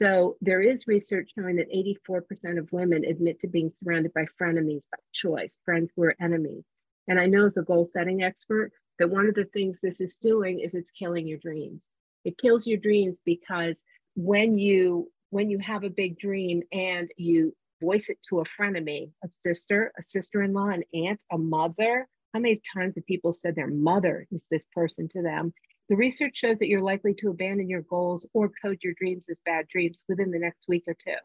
So 0.00 0.36
there 0.40 0.60
is 0.60 0.86
research 0.86 1.32
showing 1.36 1.56
that 1.56 1.72
84% 1.72 2.58
of 2.58 2.70
women 2.70 3.04
admit 3.04 3.40
to 3.40 3.48
being 3.48 3.72
surrounded 3.82 4.12
by 4.14 4.26
frenemies 4.40 4.82
by 4.92 4.98
choice, 5.12 5.60
friends 5.64 5.90
who 5.96 6.04
are 6.04 6.14
enemies. 6.20 6.62
And 7.08 7.18
I 7.18 7.26
know 7.26 7.46
as 7.46 7.56
a 7.56 7.62
goal 7.62 7.88
setting 7.92 8.22
expert 8.22 8.70
that 8.98 9.10
one 9.10 9.26
of 9.26 9.34
the 9.34 9.46
things 9.46 9.78
this 9.82 9.98
is 9.98 10.14
doing 10.22 10.60
is 10.60 10.74
it's 10.74 10.90
killing 10.90 11.26
your 11.26 11.38
dreams. 11.38 11.88
It 12.24 12.38
kills 12.38 12.66
your 12.66 12.78
dreams 12.78 13.18
because 13.24 13.82
when 14.14 14.56
you 14.56 15.10
when 15.30 15.50
you 15.50 15.58
have 15.58 15.84
a 15.84 15.90
big 15.90 16.18
dream 16.18 16.62
and 16.72 17.10
you 17.16 17.54
voice 17.80 18.08
it 18.08 18.18
to 18.28 18.40
a 18.40 18.44
frenemy, 18.44 19.10
a 19.24 19.28
sister, 19.30 19.92
a 19.98 20.02
sister-in-law, 20.02 20.68
an 20.68 20.82
aunt, 20.92 21.20
a 21.32 21.38
mother, 21.38 22.06
how 22.34 22.40
many 22.40 22.60
times 22.74 22.94
have 22.96 23.06
people 23.06 23.32
said 23.32 23.54
their 23.54 23.70
mother 23.70 24.26
is 24.30 24.44
this 24.50 24.62
person 24.74 25.08
to 25.08 25.22
them? 25.22 25.52
The 25.88 25.96
research 25.96 26.36
shows 26.36 26.58
that 26.58 26.68
you're 26.68 26.82
likely 26.82 27.14
to 27.14 27.30
abandon 27.30 27.70
your 27.70 27.82
goals 27.82 28.26
or 28.34 28.50
code 28.62 28.78
your 28.82 28.92
dreams 28.98 29.26
as 29.30 29.38
bad 29.44 29.66
dreams 29.68 29.98
within 30.08 30.30
the 30.30 30.38
next 30.38 30.66
week 30.68 30.84
or 30.86 30.94
two. 30.94 31.16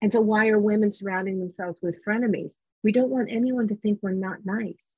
And 0.00 0.12
so, 0.12 0.20
why 0.20 0.48
are 0.48 0.58
women 0.58 0.90
surrounding 0.90 1.38
themselves 1.38 1.78
with 1.80 2.04
frenemies? 2.04 2.50
We 2.82 2.90
don't 2.90 3.10
want 3.10 3.30
anyone 3.30 3.68
to 3.68 3.76
think 3.76 4.00
we're 4.02 4.10
not 4.10 4.44
nice. 4.44 4.96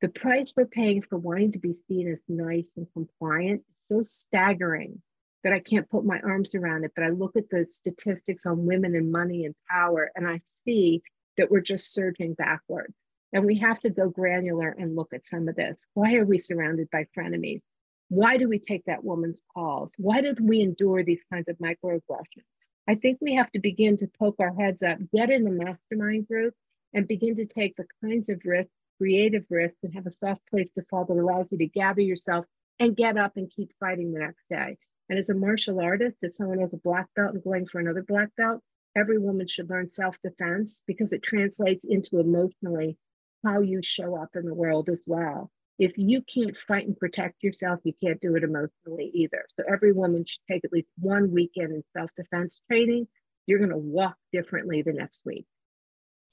The 0.00 0.08
price 0.08 0.52
we're 0.56 0.66
paying 0.66 1.02
for 1.02 1.16
wanting 1.16 1.52
to 1.52 1.60
be 1.60 1.76
seen 1.86 2.10
as 2.10 2.18
nice 2.28 2.66
and 2.76 2.88
compliant 2.92 3.60
is 3.60 3.86
so 3.86 4.02
staggering 4.02 5.00
that 5.44 5.52
I 5.52 5.60
can't 5.60 5.90
put 5.90 6.04
my 6.04 6.20
arms 6.20 6.54
around 6.54 6.84
it. 6.84 6.92
But 6.94 7.04
I 7.04 7.08
look 7.08 7.36
at 7.36 7.50
the 7.50 7.66
statistics 7.70 8.46
on 8.46 8.66
women 8.66 8.94
and 8.94 9.10
money 9.10 9.44
and 9.44 9.54
power, 9.70 10.10
and 10.14 10.26
I 10.26 10.40
see 10.64 11.02
that 11.36 11.50
we're 11.50 11.60
just 11.60 11.92
surging 11.92 12.34
backwards. 12.34 12.94
And 13.32 13.44
we 13.44 13.58
have 13.58 13.80
to 13.80 13.90
go 13.90 14.10
granular 14.10 14.74
and 14.78 14.94
look 14.94 15.14
at 15.14 15.26
some 15.26 15.48
of 15.48 15.56
this. 15.56 15.80
Why 15.94 16.16
are 16.16 16.24
we 16.24 16.38
surrounded 16.38 16.90
by 16.90 17.06
frenemies? 17.16 17.62
Why 18.08 18.36
do 18.36 18.46
we 18.46 18.58
take 18.58 18.84
that 18.84 19.04
woman's 19.04 19.40
calls? 19.54 19.92
Why 19.96 20.20
did 20.20 20.38
we 20.38 20.60
endure 20.60 21.02
these 21.02 21.22
kinds 21.32 21.48
of 21.48 21.56
microaggressions? 21.56 22.44
I 22.86 22.96
think 22.96 23.18
we 23.20 23.34
have 23.36 23.50
to 23.52 23.58
begin 23.58 23.96
to 23.98 24.10
poke 24.18 24.36
our 24.38 24.52
heads 24.54 24.82
up, 24.82 24.98
get 25.14 25.30
in 25.30 25.44
the 25.44 25.50
mastermind 25.50 26.28
group, 26.28 26.52
and 26.92 27.08
begin 27.08 27.36
to 27.36 27.46
take 27.46 27.74
the 27.76 27.86
kinds 28.04 28.28
of 28.28 28.42
risks, 28.44 28.72
creative 28.98 29.44
risks, 29.48 29.78
and 29.82 29.94
have 29.94 30.06
a 30.06 30.12
soft 30.12 30.42
place 30.50 30.68
to 30.74 30.84
fall 30.90 31.06
that 31.06 31.16
allows 31.16 31.46
you 31.50 31.58
to 31.58 31.66
gather 31.66 32.02
yourself 32.02 32.44
and 32.78 32.96
get 32.96 33.16
up 33.16 33.36
and 33.36 33.50
keep 33.50 33.72
fighting 33.80 34.12
the 34.12 34.20
next 34.20 34.42
day. 34.50 34.76
And 35.12 35.18
as 35.18 35.28
a 35.28 35.34
martial 35.34 35.78
artist, 35.78 36.16
if 36.22 36.32
someone 36.32 36.60
has 36.60 36.72
a 36.72 36.78
black 36.78 37.06
belt 37.14 37.34
and 37.34 37.44
going 37.44 37.66
for 37.66 37.80
another 37.80 38.02
black 38.02 38.30
belt, 38.38 38.62
every 38.96 39.18
woman 39.18 39.46
should 39.46 39.68
learn 39.68 39.86
self 39.86 40.16
defense 40.24 40.82
because 40.86 41.12
it 41.12 41.22
translates 41.22 41.84
into 41.84 42.18
emotionally 42.18 42.96
how 43.44 43.60
you 43.60 43.82
show 43.82 44.16
up 44.16 44.30
in 44.34 44.46
the 44.46 44.54
world 44.54 44.88
as 44.88 45.04
well 45.06 45.50
if 45.78 45.98
you 45.98 46.22
can't 46.22 46.56
fight 46.56 46.86
and 46.86 46.96
protect 46.96 47.42
yourself, 47.42 47.80
you 47.82 47.92
can't 48.02 48.20
do 48.20 48.36
it 48.36 48.44
emotionally 48.44 49.10
either. 49.14 49.44
So 49.56 49.64
every 49.68 49.92
woman 49.92 50.24
should 50.24 50.40
take 50.48 50.64
at 50.64 50.72
least 50.72 50.88
one 50.98 51.32
weekend 51.32 51.72
in 51.72 51.82
self-defense 51.96 52.62
training. 52.70 53.08
You're 53.46 53.58
going 53.58 53.70
to 53.70 53.76
walk 53.76 54.16
differently 54.32 54.82
the 54.82 54.92
next 54.92 55.22
week. 55.24 55.44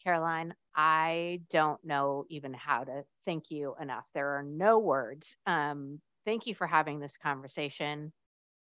Caroline, 0.04 0.54
I 0.76 1.42
don't 1.50 1.84
know 1.84 2.26
even 2.30 2.54
how 2.54 2.84
to 2.84 3.04
thank 3.26 3.50
you 3.50 3.76
enough. 3.82 4.06
There 4.14 4.38
are 4.38 4.44
no 4.44 4.78
words. 4.80 5.36
Um, 5.48 6.00
thank 6.26 6.46
you 6.46 6.54
for 6.54 6.68
having 6.68 7.00
this 7.00 7.18
conversation. 7.18 8.14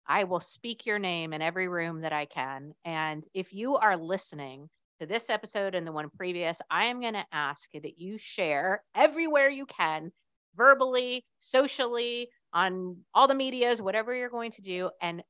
I 0.09 0.23
will 0.23 0.39
speak 0.39 0.87
your 0.87 0.97
name 0.97 1.33
in 1.33 1.41
every 1.43 1.67
room 1.67 2.01
that 2.01 2.11
I 2.11 2.25
can. 2.25 2.73
And 2.83 3.23
if 3.35 3.53
you 3.53 3.75
are 3.75 3.95
listening 3.95 4.67
to 4.99 5.05
this 5.05 5.29
episode 5.29 5.75
and 5.75 5.85
the 5.85 5.91
one 5.91 6.09
previous, 6.09 6.59
I 6.69 6.85
am 6.85 6.99
going 6.99 7.13
to 7.13 7.25
ask 7.31 7.69
that 7.73 7.99
you 7.99 8.17
share 8.17 8.83
everywhere 8.95 9.49
you 9.49 9.67
can 9.67 10.11
verbally, 10.55 11.25
socially, 11.37 12.29
on 12.51 12.97
all 13.13 13.27
the 13.27 13.35
medias, 13.35 13.83
whatever 13.83 14.15
you're 14.15 14.29
going 14.29 14.49
to 14.53 14.63
do, 14.63 14.89
and 14.99 15.21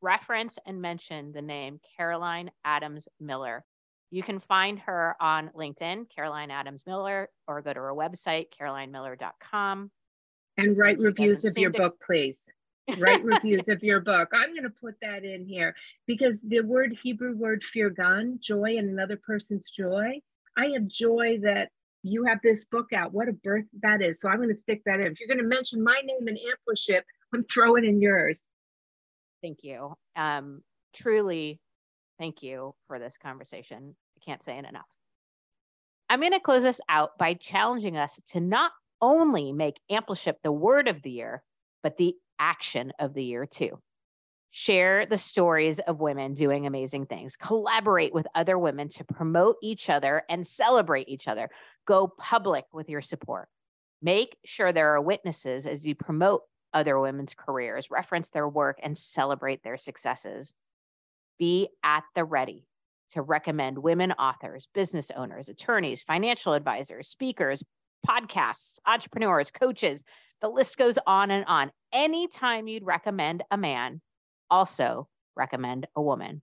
reference 0.00 0.58
and 0.66 0.80
mention 0.80 1.32
the 1.32 1.42
name 1.42 1.78
Caroline 1.98 2.50
Adams 2.64 3.06
Miller. 3.20 3.62
You 4.10 4.22
can 4.22 4.38
find 4.38 4.78
her 4.80 5.16
on 5.20 5.50
LinkedIn, 5.54 6.06
Caroline 6.14 6.50
Adams 6.50 6.84
Miller, 6.86 7.28
or 7.46 7.60
go 7.60 7.74
to 7.74 7.80
her 7.80 7.94
website, 7.94 8.46
carolinemiller.com. 8.58 9.90
And 10.56 10.78
write 10.78 10.98
reviews 10.98 11.44
of 11.44 11.58
your 11.58 11.72
to... 11.72 11.78
book, 11.78 11.96
please. 12.06 12.46
Write 12.98 13.24
reviews 13.24 13.68
of 13.68 13.82
your 13.82 14.00
book. 14.00 14.30
I'm 14.32 14.50
going 14.50 14.64
to 14.64 14.70
put 14.70 14.94
that 15.02 15.24
in 15.24 15.46
here 15.46 15.74
because 16.06 16.40
the 16.42 16.60
word 16.60 16.96
Hebrew 17.02 17.36
word 17.36 17.62
fear 17.64 17.90
firgun, 17.90 18.40
joy 18.40 18.76
in 18.76 18.88
another 18.88 19.16
person's 19.16 19.70
joy. 19.70 20.20
I 20.56 20.66
have 20.68 20.86
joy 20.86 21.38
that 21.42 21.70
you 22.02 22.24
have 22.24 22.38
this 22.42 22.66
book 22.66 22.92
out. 22.92 23.12
What 23.12 23.28
a 23.28 23.32
birth 23.32 23.64
that 23.82 24.02
is. 24.02 24.20
So 24.20 24.28
I'm 24.28 24.36
going 24.36 24.50
to 24.50 24.58
stick 24.58 24.82
that 24.84 25.00
in. 25.00 25.06
If 25.06 25.18
you're 25.18 25.28
going 25.28 25.38
to 25.38 25.56
mention 25.56 25.82
my 25.82 26.00
name 26.04 26.28
in 26.28 26.36
Ampliship, 26.36 27.02
I'm 27.32 27.44
throwing 27.44 27.84
in 27.84 28.00
yours. 28.00 28.46
Thank 29.42 29.58
you. 29.62 29.94
Um, 30.14 30.62
truly, 30.94 31.60
thank 32.18 32.42
you 32.42 32.74
for 32.86 32.98
this 32.98 33.16
conversation. 33.16 33.96
I 34.16 34.24
can't 34.24 34.42
say 34.42 34.58
it 34.58 34.66
enough. 34.66 34.86
I'm 36.10 36.20
going 36.20 36.32
to 36.32 36.40
close 36.40 36.62
this 36.62 36.80
out 36.88 37.18
by 37.18 37.34
challenging 37.34 37.96
us 37.96 38.20
to 38.28 38.40
not 38.40 38.72
only 39.00 39.52
make 39.52 39.80
Ampliship 39.90 40.36
the 40.42 40.52
word 40.52 40.88
of 40.88 41.02
the 41.02 41.10
year, 41.10 41.42
but 41.84 41.98
the 41.98 42.16
action 42.40 42.92
of 42.98 43.14
the 43.14 43.22
year 43.22 43.46
too. 43.46 43.78
Share 44.50 45.04
the 45.04 45.18
stories 45.18 45.78
of 45.80 46.00
women 46.00 46.34
doing 46.34 46.66
amazing 46.66 47.06
things. 47.06 47.36
Collaborate 47.36 48.14
with 48.14 48.26
other 48.34 48.58
women 48.58 48.88
to 48.90 49.04
promote 49.04 49.56
each 49.62 49.90
other 49.90 50.22
and 50.28 50.46
celebrate 50.46 51.08
each 51.08 51.28
other. 51.28 51.50
Go 51.86 52.08
public 52.08 52.64
with 52.72 52.88
your 52.88 53.02
support. 53.02 53.48
Make 54.00 54.36
sure 54.44 54.72
there 54.72 54.94
are 54.94 55.00
witnesses 55.00 55.66
as 55.66 55.84
you 55.84 55.94
promote 55.94 56.42
other 56.72 56.98
women's 56.98 57.34
careers, 57.34 57.90
reference 57.90 58.30
their 58.30 58.48
work, 58.48 58.78
and 58.82 58.96
celebrate 58.96 59.62
their 59.62 59.76
successes. 59.76 60.54
Be 61.38 61.68
at 61.82 62.04
the 62.14 62.24
ready 62.24 62.66
to 63.10 63.22
recommend 63.22 63.78
women 63.78 64.12
authors, 64.12 64.68
business 64.72 65.10
owners, 65.16 65.48
attorneys, 65.48 66.02
financial 66.02 66.54
advisors, 66.54 67.08
speakers, 67.08 67.62
podcasts, 68.06 68.78
entrepreneurs, 68.86 69.50
coaches. 69.50 70.04
The 70.42 70.48
list 70.48 70.76
goes 70.76 70.98
on 71.06 71.30
and 71.30 71.44
on. 71.46 71.70
Anytime 71.92 72.68
you'd 72.68 72.84
recommend 72.84 73.42
a 73.50 73.56
man, 73.56 74.00
also 74.50 75.08
recommend 75.36 75.86
a 75.96 76.02
woman. 76.02 76.42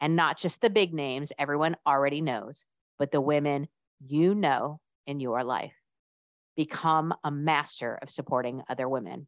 And 0.00 0.16
not 0.16 0.38
just 0.38 0.60
the 0.60 0.70
big 0.70 0.94
names 0.94 1.32
everyone 1.38 1.76
already 1.86 2.20
knows, 2.20 2.66
but 2.98 3.12
the 3.12 3.20
women 3.20 3.68
you 4.00 4.34
know 4.34 4.80
in 5.06 5.20
your 5.20 5.44
life. 5.44 5.74
Become 6.56 7.14
a 7.24 7.30
master 7.30 7.98
of 8.00 8.10
supporting 8.10 8.62
other 8.68 8.88
women. 8.88 9.26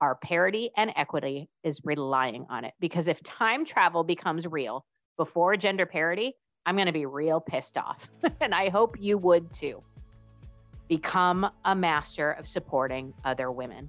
Our 0.00 0.14
parity 0.14 0.70
and 0.76 0.92
equity 0.96 1.48
is 1.62 1.80
relying 1.84 2.46
on 2.50 2.64
it 2.64 2.74
because 2.80 3.08
if 3.08 3.22
time 3.22 3.64
travel 3.64 4.04
becomes 4.04 4.46
real 4.46 4.84
before 5.16 5.56
gender 5.56 5.86
parity, 5.86 6.34
I'm 6.66 6.76
going 6.76 6.86
to 6.86 6.92
be 6.92 7.06
real 7.06 7.40
pissed 7.40 7.78
off. 7.78 8.08
and 8.40 8.54
I 8.54 8.68
hope 8.68 8.96
you 8.98 9.18
would 9.18 9.52
too. 9.52 9.82
Become 10.88 11.50
a 11.64 11.74
master 11.74 12.32
of 12.32 12.46
supporting 12.46 13.14
other 13.24 13.50
women. 13.50 13.88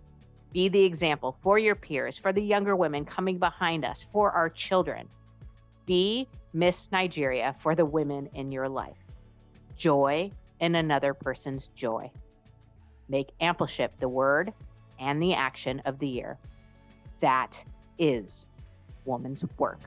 Be 0.53 0.69
the 0.69 0.83
example 0.83 1.37
for 1.43 1.59
your 1.59 1.75
peers, 1.75 2.17
for 2.17 2.31
the 2.31 2.41
younger 2.41 2.75
women 2.75 3.03
coming 3.03 3.37
behind 3.37 3.83
us, 3.83 4.05
for 4.11 4.31
our 4.31 4.49
children. 4.49 5.09
Be 5.85 6.27
Miss 6.53 6.89
Nigeria 6.91 7.55
for 7.59 7.75
the 7.75 7.85
women 7.85 8.29
in 8.33 8.51
your 8.51 8.69
life 8.69 8.97
joy 9.75 10.31
in 10.59 10.75
another 10.75 11.13
person's 11.13 11.67
joy. 11.75 12.11
Make 13.09 13.29
Ampliship 13.41 13.99
the 13.99 14.09
word 14.09 14.53
and 14.99 15.21
the 15.21 15.33
action 15.33 15.81
of 15.85 15.99
the 15.99 16.07
year. 16.07 16.37
That 17.19 17.63
is 17.99 18.47
woman's 19.05 19.43
work. 19.57 19.79